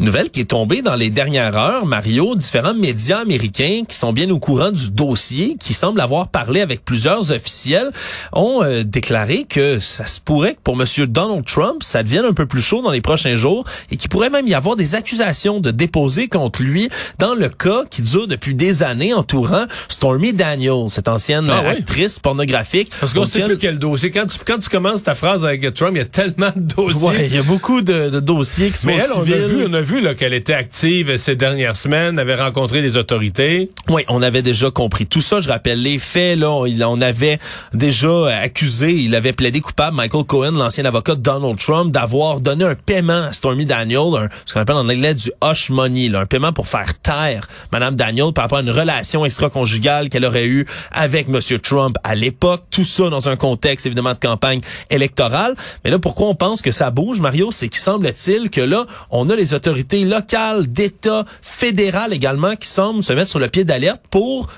Nouvelle 0.02 0.30
qui 0.30 0.40
est 0.40 0.46
tombée 0.46 0.82
dans 0.82 0.96
les 0.96 1.10
dernières 1.10 1.54
heures, 1.56 1.86
Mario, 1.86 2.34
différents 2.34 2.74
médias 2.74 3.20
américains 3.20 3.82
qui 3.86 3.96
sont 3.96 4.12
bien 4.12 4.28
au 4.30 4.40
courant 4.40 4.72
du 4.72 4.90
dossier, 4.90 5.56
qui 5.60 5.74
semblent 5.74 6.00
avoir 6.00 6.26
parlé 6.26 6.60
avec 6.60 6.84
plusieurs 6.84 7.30
officiels, 7.30 7.88
ont 8.32 8.64
euh, 8.64 8.82
déclaré 8.82 9.46
que 9.48 9.78
ça 9.78 10.06
se 10.06 10.18
pourrait 10.20 10.54
que 10.54 10.60
pour 10.64 10.74
Monsieur 10.74 11.06
Donald 11.06 11.44
Trump, 11.44 11.84
ça 11.84 12.02
devienne 12.02 12.24
un 12.24 12.32
peu 12.32 12.46
plus 12.46 12.62
chaud 12.62 12.82
dans 12.82 12.90
les 12.90 13.00
prochains 13.00 13.36
jours 13.36 13.64
et 13.92 13.96
qu'il 13.96 14.10
pourrait 14.10 14.28
même 14.28 14.48
y 14.48 14.54
avoir 14.54 14.74
des 14.74 14.96
accusations 14.96 15.60
de 15.60 15.70
déposer 15.70 16.26
contre 16.26 16.62
lui 16.62 16.88
dans 17.20 17.34
le 17.34 17.48
cas 17.48 17.84
qui 17.88 18.02
dure 18.02 18.26
depuis 18.26 18.56
des 18.56 18.82
années 18.82 19.14
entourant 19.14 19.66
Stormy 19.88 20.32
Daniels, 20.32 20.88
cette 20.88 21.06
ancienne 21.06 21.48
ah 21.48 21.68
actrice 21.68 22.18
pornographique. 22.18 22.90
Parce 22.98 23.12
qu'on 23.12 23.24
sait 23.24 23.44
plus 23.44 23.56
quel 23.56 23.78
dossier. 23.78 24.10
Quand 24.10 24.26
tu, 24.26 24.38
quand 24.44 24.58
tu 24.58 24.68
commences 24.68 25.04
ta 25.04 25.14
phrase 25.14 25.44
avec 25.44 25.72
Trump, 25.74 25.92
il 25.94 25.98
y 25.98 26.02
a 26.02 26.06
tellement 26.06 26.50
de 26.56 26.60
dossiers. 26.60 27.00
Ouais, 27.00 27.26
il 27.28 27.34
y 27.34 27.38
a 27.38 27.44
beaucoup 27.44 27.82
de, 27.82 28.10
de 28.10 28.18
dossiers 28.18 28.70
qui 28.70 28.78
sont 28.78 28.88
Mais 28.88 28.96
elle, 28.96 29.02
civils. 29.02 29.66
On 29.68 29.74
a 29.74 29.80
vu, 29.80 29.91
vu 29.91 29.91
qu'elle 30.00 30.32
était 30.32 30.54
active 30.54 31.16
ces 31.18 31.36
dernières 31.36 31.76
semaines, 31.76 32.18
avait 32.18 32.34
rencontré 32.34 32.80
les 32.80 32.96
autorités. 32.96 33.68
Oui, 33.90 34.02
on 34.08 34.22
avait 34.22 34.40
déjà 34.40 34.70
compris 34.70 35.06
tout 35.06 35.20
ça. 35.20 35.40
Je 35.40 35.48
rappelle 35.50 35.82
les 35.82 35.98
faits. 35.98 36.38
Là, 36.38 36.50
on 36.50 37.00
avait 37.02 37.38
déjà 37.74 38.28
accusé, 38.38 38.94
il 38.94 39.14
avait 39.14 39.34
plaidé 39.34 39.60
coupable, 39.60 39.96
Michael 39.96 40.24
Cohen, 40.24 40.52
l'ancien 40.52 40.86
avocat 40.86 41.14
de 41.14 41.20
Donald 41.20 41.58
Trump, 41.58 41.92
d'avoir 41.92 42.40
donné 42.40 42.64
un 42.64 42.74
paiement 42.74 43.24
à 43.24 43.32
Stormy 43.32 43.66
Daniel, 43.66 44.30
ce 44.46 44.54
qu'on 44.54 44.60
appelle 44.60 44.76
en 44.76 44.88
anglais 44.88 45.14
du 45.14 45.30
hush 45.44 45.68
money, 45.68 46.08
là, 46.08 46.20
un 46.20 46.26
paiement 46.26 46.52
pour 46.52 46.68
faire 46.68 46.98
taire 46.98 47.46
Madame 47.70 47.94
Daniel 47.94 48.32
par 48.32 48.44
rapport 48.44 48.58
à 48.58 48.62
une 48.62 48.70
relation 48.70 49.26
extra-conjugale 49.26 50.08
qu'elle 50.08 50.24
aurait 50.24 50.46
eue 50.46 50.66
avec 50.90 51.28
Monsieur 51.28 51.58
Trump 51.58 51.96
à 52.02 52.14
l'époque. 52.14 52.62
Tout 52.70 52.84
ça 52.84 53.10
dans 53.10 53.28
un 53.28 53.36
contexte 53.36 53.84
évidemment 53.84 54.14
de 54.14 54.18
campagne 54.18 54.60
électorale. 54.88 55.54
Mais 55.84 55.90
là, 55.90 55.98
pourquoi 55.98 56.28
on 56.28 56.34
pense 56.34 56.62
que 56.62 56.70
ça 56.70 56.90
bouge, 56.90 57.20
Mario, 57.20 57.50
c'est 57.50 57.68
qu'il 57.68 57.80
semble-t-il 57.80 58.48
que 58.48 58.62
là, 58.62 58.86
on 59.10 59.28
a 59.28 59.36
les 59.36 59.52
autorités 59.52 59.81
locales, 60.04 60.66
d'État, 60.66 61.24
fédérales 61.40 62.12
également 62.12 62.56
qui 62.56 62.68
semblent 62.68 63.02
se 63.02 63.12
mettre 63.12 63.30
sur 63.30 63.38
le 63.38 63.48
pied 63.48 63.64
d'alerte 63.64 64.02
pour 64.10 64.48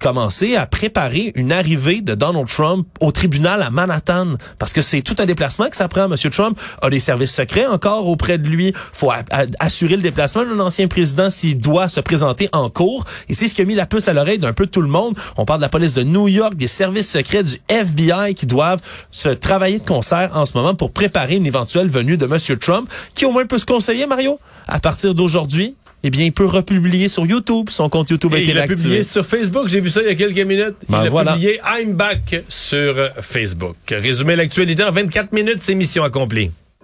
commencer 0.00 0.56
à 0.56 0.66
préparer 0.66 1.32
une 1.36 1.52
arrivée 1.52 2.00
de 2.00 2.14
Donald 2.14 2.48
Trump 2.48 2.88
au 3.00 3.12
tribunal 3.12 3.62
à 3.62 3.70
Manhattan 3.70 4.32
parce 4.58 4.72
que 4.72 4.82
c'est 4.82 5.02
tout 5.02 5.14
un 5.18 5.26
déplacement 5.26 5.68
que 5.68 5.76
ça 5.76 5.88
prend. 5.88 6.08
Monsieur 6.08 6.30
Trump 6.30 6.58
a 6.82 6.90
des 6.90 6.98
services 6.98 7.34
secrets 7.34 7.66
encore 7.66 8.08
auprès 8.08 8.38
de 8.38 8.48
lui. 8.48 8.72
Faut 8.92 9.12
assurer 9.60 9.96
le 9.96 10.02
déplacement 10.02 10.44
d'un 10.44 10.58
ancien 10.58 10.88
président 10.88 11.30
s'il 11.30 11.60
doit 11.60 11.88
se 11.88 12.00
présenter 12.00 12.48
en 12.52 12.70
cours. 12.70 13.04
Et 13.28 13.34
c'est 13.34 13.46
ce 13.46 13.54
qui 13.54 13.62
a 13.62 13.64
mis 13.64 13.74
la 13.74 13.86
puce 13.86 14.08
à 14.08 14.14
l'oreille 14.14 14.38
d'un 14.38 14.54
peu 14.54 14.66
tout 14.66 14.82
le 14.82 14.88
monde. 14.88 15.16
On 15.36 15.44
parle 15.44 15.60
de 15.60 15.64
la 15.64 15.68
police 15.68 15.94
de 15.94 16.02
New 16.02 16.28
York, 16.28 16.56
des 16.56 16.66
services 16.66 17.10
secrets 17.10 17.44
du 17.44 17.58
FBI 17.68 18.34
qui 18.34 18.46
doivent 18.46 18.80
se 19.10 19.28
travailler 19.28 19.78
de 19.78 19.84
concert 19.86 20.30
en 20.34 20.46
ce 20.46 20.56
moment 20.56 20.74
pour 20.74 20.92
préparer 20.92 21.36
une 21.36 21.46
éventuelle 21.46 21.88
venue 21.88 22.16
de 22.16 22.26
Monsieur 22.26 22.58
Trump, 22.58 22.90
qui 23.14 23.26
au 23.26 23.32
moins 23.32 23.46
peut 23.46 23.58
se 23.58 23.66
conseiller, 23.66 24.06
Mario, 24.06 24.38
à 24.66 24.80
partir 24.80 25.14
d'aujourd'hui 25.14 25.74
eh 26.02 26.10
bien, 26.10 26.24
il 26.24 26.32
peut 26.32 26.46
republier 26.46 27.08
sur 27.08 27.26
YouTube. 27.26 27.68
Son 27.70 27.88
compte 27.88 28.10
YouTube 28.10 28.32
a 28.34 28.38
été 28.38 28.50
Il 28.52 28.58
a 28.58 28.66
publié 28.66 29.02
sur 29.02 29.24
Facebook. 29.26 29.68
J'ai 29.68 29.80
vu 29.80 29.90
ça 29.90 30.00
il 30.02 30.08
y 30.08 30.10
a 30.10 30.14
quelques 30.14 30.46
minutes. 30.46 30.76
Ben 30.88 31.02
il 31.02 31.06
a 31.06 31.10
voilà. 31.10 31.32
publié 31.32 31.60
I'm 31.66 31.92
Back 31.92 32.42
sur 32.48 33.10
Facebook. 33.20 33.76
Résumer 33.90 34.36
l'actualité 34.36 34.82
en 34.82 34.92
24 34.92 35.32
minutes, 35.32 35.58
c'est 35.58 35.74
mission 35.74 36.02
accomplie. 36.02 36.50